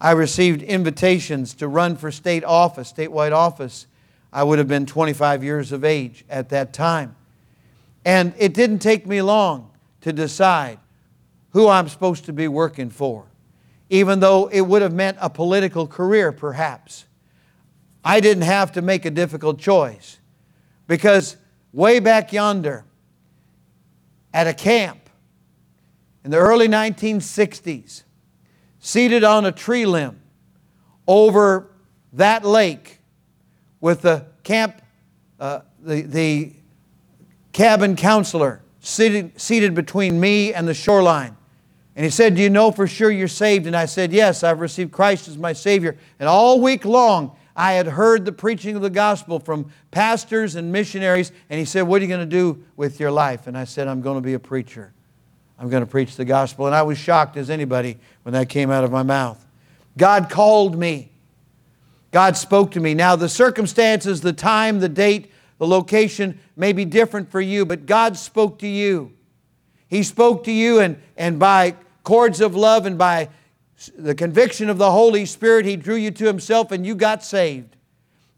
I 0.00 0.12
received 0.12 0.62
invitations 0.62 1.54
to 1.54 1.68
run 1.68 1.96
for 1.96 2.10
state 2.10 2.44
office, 2.44 2.92
statewide 2.92 3.32
office. 3.32 3.86
I 4.32 4.42
would 4.42 4.58
have 4.58 4.68
been 4.68 4.86
25 4.86 5.42
years 5.42 5.72
of 5.72 5.84
age 5.84 6.24
at 6.28 6.50
that 6.50 6.72
time. 6.72 7.16
And 8.04 8.34
it 8.38 8.54
didn't 8.54 8.80
take 8.80 9.06
me 9.06 9.22
long 9.22 9.70
to 10.02 10.12
decide 10.12 10.78
who 11.50 11.68
I'm 11.68 11.88
supposed 11.88 12.26
to 12.26 12.32
be 12.32 12.46
working 12.46 12.90
for, 12.90 13.24
even 13.88 14.20
though 14.20 14.48
it 14.48 14.60
would 14.60 14.82
have 14.82 14.92
meant 14.92 15.16
a 15.20 15.30
political 15.30 15.86
career, 15.86 16.30
perhaps. 16.32 17.06
I 18.04 18.20
didn't 18.20 18.44
have 18.44 18.72
to 18.72 18.82
make 18.82 19.04
a 19.04 19.10
difficult 19.10 19.58
choice 19.58 20.18
because 20.86 21.36
way 21.72 21.98
back 21.98 22.32
yonder, 22.32 22.84
at 24.36 24.46
a 24.46 24.52
camp 24.52 25.08
in 26.22 26.30
the 26.30 26.36
early 26.36 26.68
1960s, 26.68 28.02
seated 28.86 29.24
on 29.24 29.44
a 29.44 29.50
tree 29.50 29.84
limb 29.84 30.16
over 31.08 31.68
that 32.12 32.44
lake 32.44 33.00
with 33.80 34.02
the 34.02 34.24
camp, 34.44 34.80
uh, 35.40 35.58
the, 35.80 36.02
the 36.02 36.52
cabin 37.52 37.96
counselor 37.96 38.62
seated, 38.78 39.40
seated 39.40 39.74
between 39.74 40.20
me 40.20 40.54
and 40.54 40.68
the 40.68 40.72
shoreline. 40.72 41.36
And 41.96 42.04
he 42.04 42.10
said, 42.12 42.36
Do 42.36 42.42
you 42.42 42.48
know 42.48 42.70
for 42.70 42.86
sure 42.86 43.10
you're 43.10 43.26
saved? 43.26 43.66
And 43.66 43.74
I 43.74 43.86
said, 43.86 44.12
Yes, 44.12 44.44
I've 44.44 44.60
received 44.60 44.92
Christ 44.92 45.26
as 45.26 45.36
my 45.36 45.52
Savior. 45.52 45.96
And 46.20 46.28
all 46.28 46.60
week 46.60 46.84
long, 46.84 47.36
I 47.56 47.72
had 47.72 47.88
heard 47.88 48.24
the 48.24 48.30
preaching 48.30 48.76
of 48.76 48.82
the 48.82 48.90
gospel 48.90 49.40
from 49.40 49.68
pastors 49.90 50.54
and 50.54 50.70
missionaries. 50.70 51.32
And 51.50 51.58
he 51.58 51.64
said, 51.64 51.82
What 51.82 52.02
are 52.02 52.04
you 52.04 52.08
going 52.08 52.20
to 52.20 52.26
do 52.26 52.64
with 52.76 53.00
your 53.00 53.10
life? 53.10 53.48
And 53.48 53.58
I 53.58 53.64
said, 53.64 53.88
I'm 53.88 54.00
going 54.00 54.16
to 54.16 54.24
be 54.24 54.34
a 54.34 54.38
preacher. 54.38 54.92
I'm 55.58 55.70
going 55.70 55.82
to 55.82 55.90
preach 55.90 56.16
the 56.16 56.24
gospel. 56.24 56.66
And 56.66 56.74
I 56.74 56.82
was 56.82 56.98
shocked 56.98 57.36
as 57.36 57.50
anybody 57.50 57.98
when 58.22 58.32
that 58.34 58.48
came 58.48 58.70
out 58.70 58.84
of 58.84 58.90
my 58.90 59.02
mouth. 59.02 59.44
God 59.96 60.28
called 60.28 60.78
me. 60.78 61.10
God 62.12 62.36
spoke 62.36 62.72
to 62.72 62.80
me. 62.80 62.94
Now, 62.94 63.16
the 63.16 63.28
circumstances, 63.28 64.20
the 64.20 64.32
time, 64.32 64.80
the 64.80 64.88
date, 64.88 65.32
the 65.58 65.66
location 65.66 66.38
may 66.56 66.72
be 66.72 66.84
different 66.84 67.30
for 67.30 67.40
you, 67.40 67.64
but 67.64 67.86
God 67.86 68.16
spoke 68.16 68.58
to 68.60 68.68
you. 68.68 69.12
He 69.88 70.02
spoke 70.02 70.44
to 70.44 70.52
you, 70.52 70.80
and, 70.80 71.00
and 71.16 71.38
by 71.38 71.74
cords 72.02 72.40
of 72.40 72.54
love 72.54 72.86
and 72.86 72.98
by 72.98 73.28
the 73.96 74.14
conviction 74.14 74.68
of 74.68 74.78
the 74.78 74.90
Holy 74.90 75.26
Spirit, 75.26 75.66
He 75.66 75.76
drew 75.76 75.96
you 75.96 76.10
to 76.12 76.26
Himself, 76.26 76.72
and 76.72 76.86
you 76.86 76.94
got 76.94 77.22
saved. 77.22 77.76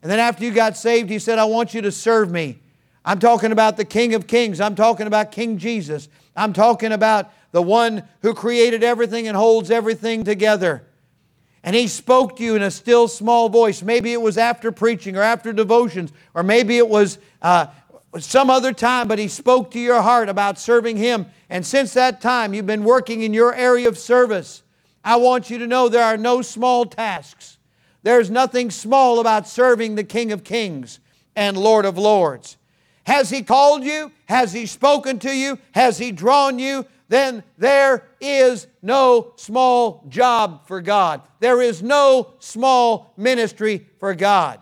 And 0.03 0.11
then 0.11 0.19
after 0.19 0.45
you 0.45 0.53
got 0.53 0.77
saved, 0.77 1.11
He 1.11 1.19
said, 1.19 1.39
I 1.39 1.45
want 1.45 1.75
you 1.75 1.83
to 1.83 1.93
serve 1.93 2.31
me. 2.31 2.61
I'm 3.09 3.21
talking 3.21 3.53
about 3.53 3.79
the 3.79 3.87
King 3.87 4.15
of 4.15 4.27
Kings. 4.27 4.61
I'm 4.61 4.75
talking 4.75 5.07
about 5.07 5.33
King 5.33 5.57
Jesus. 5.57 6.11
I'm 6.37 6.53
talking 6.53 6.93
about 6.93 7.33
the 7.53 7.63
one 7.63 8.03
who 8.21 8.35
created 8.35 8.85
everything 8.85 9.27
and 9.27 9.35
holds 9.35 9.71
everything 9.71 10.25
together. 10.25 10.85
And 11.63 11.75
he 11.75 11.89
spoke 11.89 12.37
to 12.37 12.45
you 12.45 12.55
in 12.55 12.61
a 12.61 12.71
still 12.71 13.09
small 13.09 13.49
voice. 13.49 13.83
Maybe 13.83 14.13
it 14.13 14.21
was 14.21 14.37
after 14.37 14.71
preaching 14.71 15.17
or 15.17 15.23
after 15.23 15.55
devotions, 15.55 16.13
or 16.35 16.43
maybe 16.43 16.77
it 16.77 16.87
was 16.87 17.19
uh, 17.41 17.69
some 18.19 18.51
other 18.51 18.75
time, 18.75 19.09
but 19.09 19.19
he 19.19 19.29
spoke 19.29 19.71
to 19.71 19.81
your 19.81 20.03
heart 20.03 20.29
about 20.29 20.59
serving 20.59 20.99
him. 20.99 21.25
And 21.49 21.65
since 21.65 21.95
that 21.95 22.21
time, 22.21 22.53
you've 22.53 22.67
been 22.67 22.85
working 22.85 23.23
in 23.23 23.33
your 23.33 23.55
area 23.55 23.89
of 23.89 23.97
service. 23.97 24.63
I 25.03 25.17
want 25.17 25.49
you 25.49 25.57
to 25.61 25.67
know 25.67 25.89
there 25.89 26.05
are 26.05 26.19
no 26.19 26.43
small 26.43 26.85
tasks. 26.85 27.57
There's 28.03 28.29
nothing 28.29 28.71
small 28.71 29.19
about 29.19 29.49
serving 29.49 29.95
the 29.95 30.05
King 30.05 30.31
of 30.31 30.45
Kings 30.45 31.01
and 31.35 31.57
Lord 31.57 31.87
of 31.87 31.97
Lords. 31.97 32.59
Has 33.09 33.31
He 33.31 33.43
called 33.43 33.85
you? 33.85 34.13
Has 34.27 34.53
He 34.53 34.67
spoken 34.67 35.19
to 35.21 35.35
you? 35.35 35.59
Has 35.73 35.97
He 35.97 36.13
drawn 36.13 36.59
you? 36.59 36.85
Then 37.09 37.43
there 37.57 38.07
is 38.21 38.67
no 38.83 39.33
small 39.37 40.05
job 40.11 40.69
for 40.69 40.83
God. 40.83 41.23
There 41.41 41.63
is 41.63 41.83
no 41.83 42.35
small 42.39 43.15
ministry 43.17 43.87
for 43.99 44.15
God. 44.15 44.61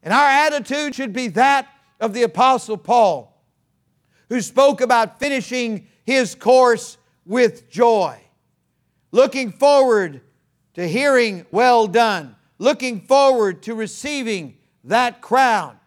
And 0.00 0.14
our 0.14 0.28
attitude 0.28 0.94
should 0.94 1.12
be 1.12 1.26
that 1.28 1.66
of 1.98 2.14
the 2.14 2.22
Apostle 2.22 2.76
Paul, 2.76 3.36
who 4.28 4.40
spoke 4.40 4.80
about 4.80 5.18
finishing 5.18 5.88
his 6.04 6.36
course 6.36 6.98
with 7.26 7.68
joy, 7.68 8.20
looking 9.10 9.50
forward 9.50 10.20
to 10.74 10.86
hearing, 10.86 11.46
Well 11.50 11.88
done, 11.88 12.36
looking 12.58 13.00
forward 13.00 13.60
to 13.64 13.74
receiving 13.74 14.56
that 14.84 15.20
crown, 15.20 15.80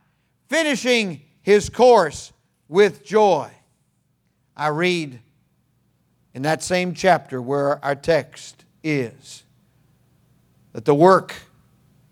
finishing 0.49 1.21
his 1.45 1.69
course 1.69 2.33
with 2.67 3.05
joy. 3.05 3.51
I 4.57 4.69
read 4.69 5.19
in 6.33 6.41
that 6.41 6.63
same 6.63 6.95
chapter 6.95 7.39
where 7.39 7.85
our 7.85 7.93
text 7.93 8.65
is 8.83 9.43
that 10.73 10.85
the 10.85 10.95
work 10.95 11.35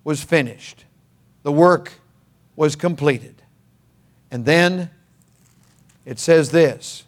was 0.04 0.24
finished, 0.24 0.86
the 1.42 1.52
work 1.52 1.94
was 2.56 2.76
completed. 2.76 3.42
And 4.30 4.46
then 4.46 4.92
it 6.06 6.20
says 6.20 6.52
this 6.52 7.04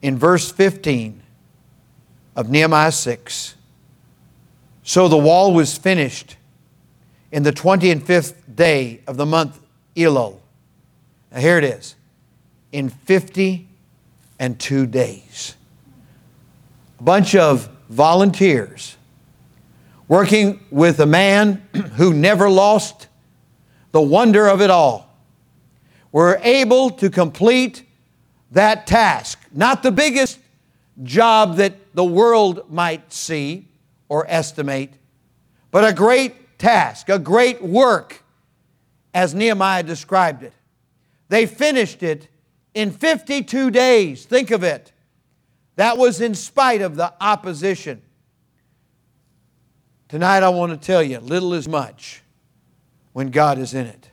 in 0.00 0.16
verse 0.16 0.52
15 0.52 1.24
of 2.36 2.48
Nehemiah 2.48 2.92
6 2.92 3.56
So 4.84 5.08
the 5.08 5.18
wall 5.18 5.52
was 5.52 5.76
finished 5.76 6.36
in 7.32 7.42
the 7.42 7.50
20 7.50 7.90
and 7.90 8.00
5th 8.00 8.34
day 8.54 9.00
of 9.08 9.16
the 9.16 9.26
month 9.26 9.58
Elul. 9.98 10.38
Now 11.32 11.40
here 11.40 11.58
it 11.58 11.64
is. 11.64 11.96
In 12.72 12.88
50 12.88 13.68
and 14.38 14.58
two 14.58 14.86
days. 14.86 15.56
A 17.00 17.02
bunch 17.02 17.34
of 17.34 17.68
volunteers 17.88 18.96
working 20.06 20.64
with 20.70 21.00
a 21.00 21.06
man 21.06 21.66
who 21.96 22.12
never 22.12 22.48
lost 22.48 23.08
the 23.92 24.00
wonder 24.00 24.46
of 24.46 24.60
it 24.60 24.70
all 24.70 25.14
were 26.12 26.40
able 26.42 26.90
to 26.90 27.10
complete 27.10 27.84
that 28.50 28.86
task. 28.86 29.38
Not 29.52 29.82
the 29.82 29.92
biggest 29.92 30.38
job 31.02 31.56
that 31.56 31.94
the 31.94 32.04
world 32.04 32.70
might 32.70 33.12
see 33.12 33.68
or 34.08 34.24
estimate, 34.28 34.94
but 35.70 35.84
a 35.84 35.92
great 35.92 36.58
task, 36.58 37.08
a 37.08 37.18
great 37.18 37.62
work 37.62 38.22
as 39.14 39.34
Nehemiah 39.34 39.82
described 39.82 40.42
it. 40.42 40.52
They 41.28 41.46
finished 41.46 42.02
it 42.02 42.28
in 42.74 42.90
52 42.90 43.70
days. 43.70 44.24
Think 44.24 44.50
of 44.50 44.62
it. 44.62 44.92
That 45.76 45.98
was 45.98 46.20
in 46.20 46.34
spite 46.34 46.82
of 46.82 46.96
the 46.96 47.12
opposition. 47.20 48.02
Tonight, 50.08 50.42
I 50.42 50.48
want 50.48 50.72
to 50.72 50.78
tell 50.78 51.02
you 51.02 51.18
little 51.18 51.54
is 51.54 51.68
much 51.68 52.22
when 53.12 53.30
God 53.30 53.58
is 53.58 53.74
in 53.74 53.86
it. 53.86 54.10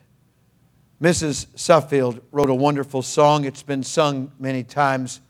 Mrs. 1.00 1.46
Suffield 1.54 2.20
wrote 2.32 2.50
a 2.50 2.54
wonderful 2.54 3.02
song. 3.02 3.44
It's 3.44 3.62
been 3.62 3.82
sung 3.82 4.32
many 4.38 4.62
times. 4.62 5.20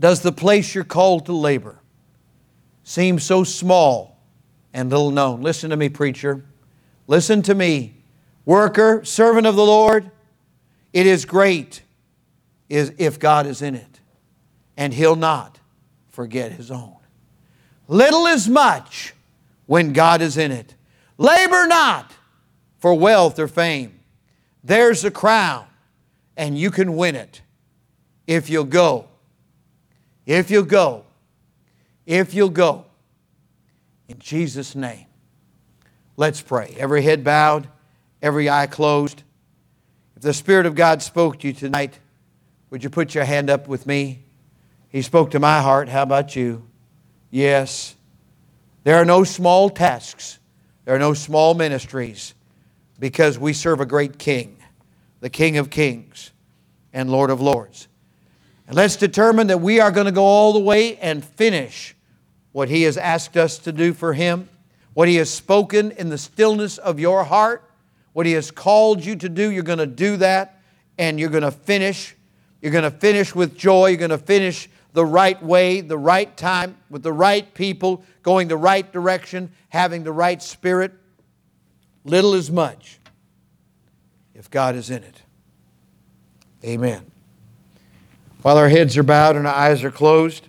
Does 0.00 0.20
the 0.20 0.32
place 0.32 0.74
you're 0.74 0.84
called 0.84 1.26
to 1.26 1.32
labor 1.32 1.78
seem 2.82 3.18
so 3.18 3.44
small 3.44 4.18
and 4.72 4.90
little 4.90 5.10
known? 5.10 5.42
Listen 5.42 5.70
to 5.70 5.76
me, 5.76 5.88
preacher. 5.88 6.44
Listen 7.06 7.42
to 7.42 7.54
me, 7.54 7.94
worker, 8.44 9.04
servant 9.04 9.46
of 9.46 9.56
the 9.56 9.64
Lord. 9.64 10.10
It 10.92 11.06
is 11.06 11.24
great 11.24 11.82
is 12.68 12.92
if 12.96 13.18
God 13.18 13.46
is 13.46 13.60
in 13.60 13.74
it, 13.74 14.00
and 14.76 14.94
He'll 14.94 15.16
not 15.16 15.60
forget 16.08 16.52
His 16.52 16.70
own. 16.70 16.96
Little 17.88 18.26
is 18.26 18.48
much 18.48 19.14
when 19.66 19.92
God 19.92 20.22
is 20.22 20.38
in 20.38 20.52
it. 20.52 20.74
Labor 21.18 21.66
not 21.66 22.12
for 22.78 22.94
wealth 22.94 23.38
or 23.38 23.48
fame. 23.48 24.00
There's 24.64 25.04
a 25.04 25.10
crown, 25.10 25.66
and 26.36 26.56
you 26.56 26.70
can 26.70 26.96
win 26.96 27.14
it 27.14 27.42
if 28.26 28.48
you'll 28.48 28.64
go. 28.64 29.08
If 30.24 30.50
you'll 30.50 30.64
go. 30.64 31.04
If 32.06 32.32
you'll 32.32 32.48
go. 32.48 32.86
In 34.08 34.18
Jesus' 34.18 34.74
name. 34.74 35.06
Let's 36.16 36.42
pray. 36.42 36.74
Every 36.78 37.02
head 37.02 37.24
bowed, 37.24 37.68
every 38.20 38.50
eye 38.50 38.66
closed. 38.66 39.22
If 40.16 40.22
the 40.22 40.34
Spirit 40.34 40.66
of 40.66 40.74
God 40.74 41.02
spoke 41.02 41.40
to 41.40 41.48
you 41.48 41.52
tonight, 41.52 41.98
would 42.70 42.84
you 42.84 42.90
put 42.90 43.14
your 43.14 43.24
hand 43.24 43.48
up 43.50 43.66
with 43.66 43.86
me? 43.86 44.22
He 44.88 45.02
spoke 45.02 45.30
to 45.30 45.40
my 45.40 45.60
heart. 45.60 45.88
How 45.88 46.02
about 46.02 46.36
you? 46.36 46.66
Yes. 47.30 47.96
There 48.84 48.96
are 48.96 49.04
no 49.04 49.24
small 49.24 49.70
tasks, 49.70 50.38
there 50.84 50.94
are 50.94 50.98
no 50.98 51.14
small 51.14 51.54
ministries 51.54 52.34
because 52.98 53.38
we 53.38 53.52
serve 53.52 53.80
a 53.80 53.86
great 53.86 54.18
King, 54.18 54.56
the 55.20 55.30
King 55.30 55.56
of 55.56 55.70
Kings 55.70 56.30
and 56.92 57.10
Lord 57.10 57.30
of 57.30 57.40
Lords. 57.40 57.88
And 58.66 58.76
let's 58.76 58.96
determine 58.96 59.48
that 59.48 59.60
we 59.60 59.80
are 59.80 59.90
going 59.90 60.06
to 60.06 60.12
go 60.12 60.24
all 60.24 60.52
the 60.52 60.60
way 60.60 60.96
and 60.98 61.24
finish 61.24 61.96
what 62.52 62.68
He 62.68 62.82
has 62.82 62.96
asked 62.96 63.36
us 63.36 63.58
to 63.58 63.72
do 63.72 63.92
for 63.92 64.12
Him 64.12 64.48
what 64.94 65.08
He 65.08 65.16
has 65.16 65.30
spoken 65.30 65.90
in 65.92 66.08
the 66.08 66.18
stillness 66.18 66.78
of 66.78 67.00
your 67.00 67.24
heart, 67.24 67.70
what 68.12 68.26
He 68.26 68.32
has 68.32 68.50
called 68.50 69.04
you 69.04 69.16
to 69.16 69.28
do, 69.28 69.50
you're 69.50 69.62
going 69.62 69.78
to 69.78 69.86
do 69.86 70.16
that 70.18 70.60
and 70.98 71.18
you're 71.18 71.30
going 71.30 71.42
to 71.42 71.50
finish. 71.50 72.14
You're 72.60 72.72
going 72.72 72.84
to 72.84 72.90
finish 72.90 73.34
with 73.34 73.56
joy. 73.56 73.88
You're 73.88 73.96
going 73.96 74.10
to 74.10 74.18
finish 74.18 74.68
the 74.92 75.04
right 75.04 75.42
way, 75.42 75.80
the 75.80 75.98
right 75.98 76.36
time, 76.36 76.76
with 76.90 77.02
the 77.02 77.12
right 77.12 77.52
people, 77.54 78.04
going 78.22 78.48
the 78.48 78.56
right 78.56 78.90
direction, 78.92 79.50
having 79.70 80.04
the 80.04 80.12
right 80.12 80.42
spirit. 80.42 80.92
Little 82.04 82.34
is 82.34 82.50
much 82.50 82.98
if 84.34 84.50
God 84.50 84.74
is 84.74 84.90
in 84.90 85.02
it. 85.02 85.22
Amen. 86.64 87.10
While 88.42 88.58
our 88.58 88.68
heads 88.68 88.96
are 88.98 89.02
bowed 89.02 89.36
and 89.36 89.46
our 89.46 89.54
eyes 89.54 89.82
are 89.84 89.90
closed, 89.90 90.48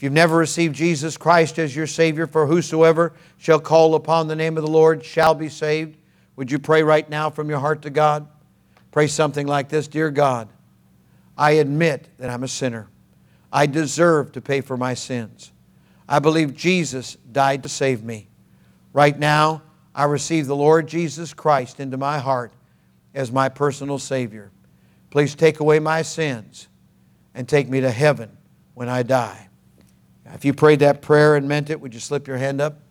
you've 0.00 0.12
never 0.12 0.36
received 0.36 0.74
Jesus 0.74 1.16
Christ 1.16 1.58
as 1.58 1.74
your 1.74 1.86
Savior, 1.86 2.26
for 2.26 2.46
whosoever 2.46 3.12
shall 3.38 3.60
call 3.60 3.94
upon 3.94 4.28
the 4.28 4.36
name 4.36 4.56
of 4.56 4.64
the 4.64 4.70
Lord 4.70 5.04
shall 5.04 5.34
be 5.34 5.48
saved. 5.48 5.96
Would 6.36 6.50
you 6.50 6.58
pray 6.58 6.82
right 6.82 7.08
now 7.08 7.30
from 7.30 7.48
your 7.48 7.60
heart 7.60 7.82
to 7.82 7.90
God? 7.90 8.26
Pray 8.90 9.06
something 9.06 9.46
like 9.46 9.68
this 9.68 9.88
Dear 9.88 10.10
God, 10.10 10.48
I 11.36 11.52
admit 11.52 12.08
that 12.18 12.30
I'm 12.30 12.44
a 12.44 12.48
sinner. 12.48 12.88
I 13.52 13.66
deserve 13.66 14.32
to 14.32 14.40
pay 14.40 14.60
for 14.60 14.76
my 14.76 14.94
sins. 14.94 15.52
I 16.08 16.18
believe 16.18 16.54
Jesus 16.54 17.16
died 17.30 17.62
to 17.62 17.68
save 17.68 18.02
me. 18.02 18.28
Right 18.92 19.18
now, 19.18 19.62
I 19.94 20.04
receive 20.04 20.46
the 20.46 20.56
Lord 20.56 20.88
Jesus 20.88 21.32
Christ 21.32 21.78
into 21.78 21.96
my 21.96 22.18
heart 22.18 22.52
as 23.14 23.30
my 23.30 23.48
personal 23.48 23.98
Savior. 23.98 24.50
Please 25.10 25.36
take 25.36 25.60
away 25.60 25.78
my 25.78 26.02
sins 26.02 26.66
and 27.34 27.48
take 27.48 27.68
me 27.68 27.80
to 27.80 27.90
heaven 27.90 28.36
when 28.74 28.88
I 28.88 29.04
die. 29.04 29.48
If 30.32 30.44
you 30.44 30.54
prayed 30.54 30.80
that 30.80 31.02
prayer 31.02 31.36
and 31.36 31.46
meant 31.46 31.70
it, 31.70 31.80
would 31.80 31.92
you 31.92 32.00
slip 32.00 32.26
your 32.26 32.38
hand 32.38 32.60
up? 32.60 32.83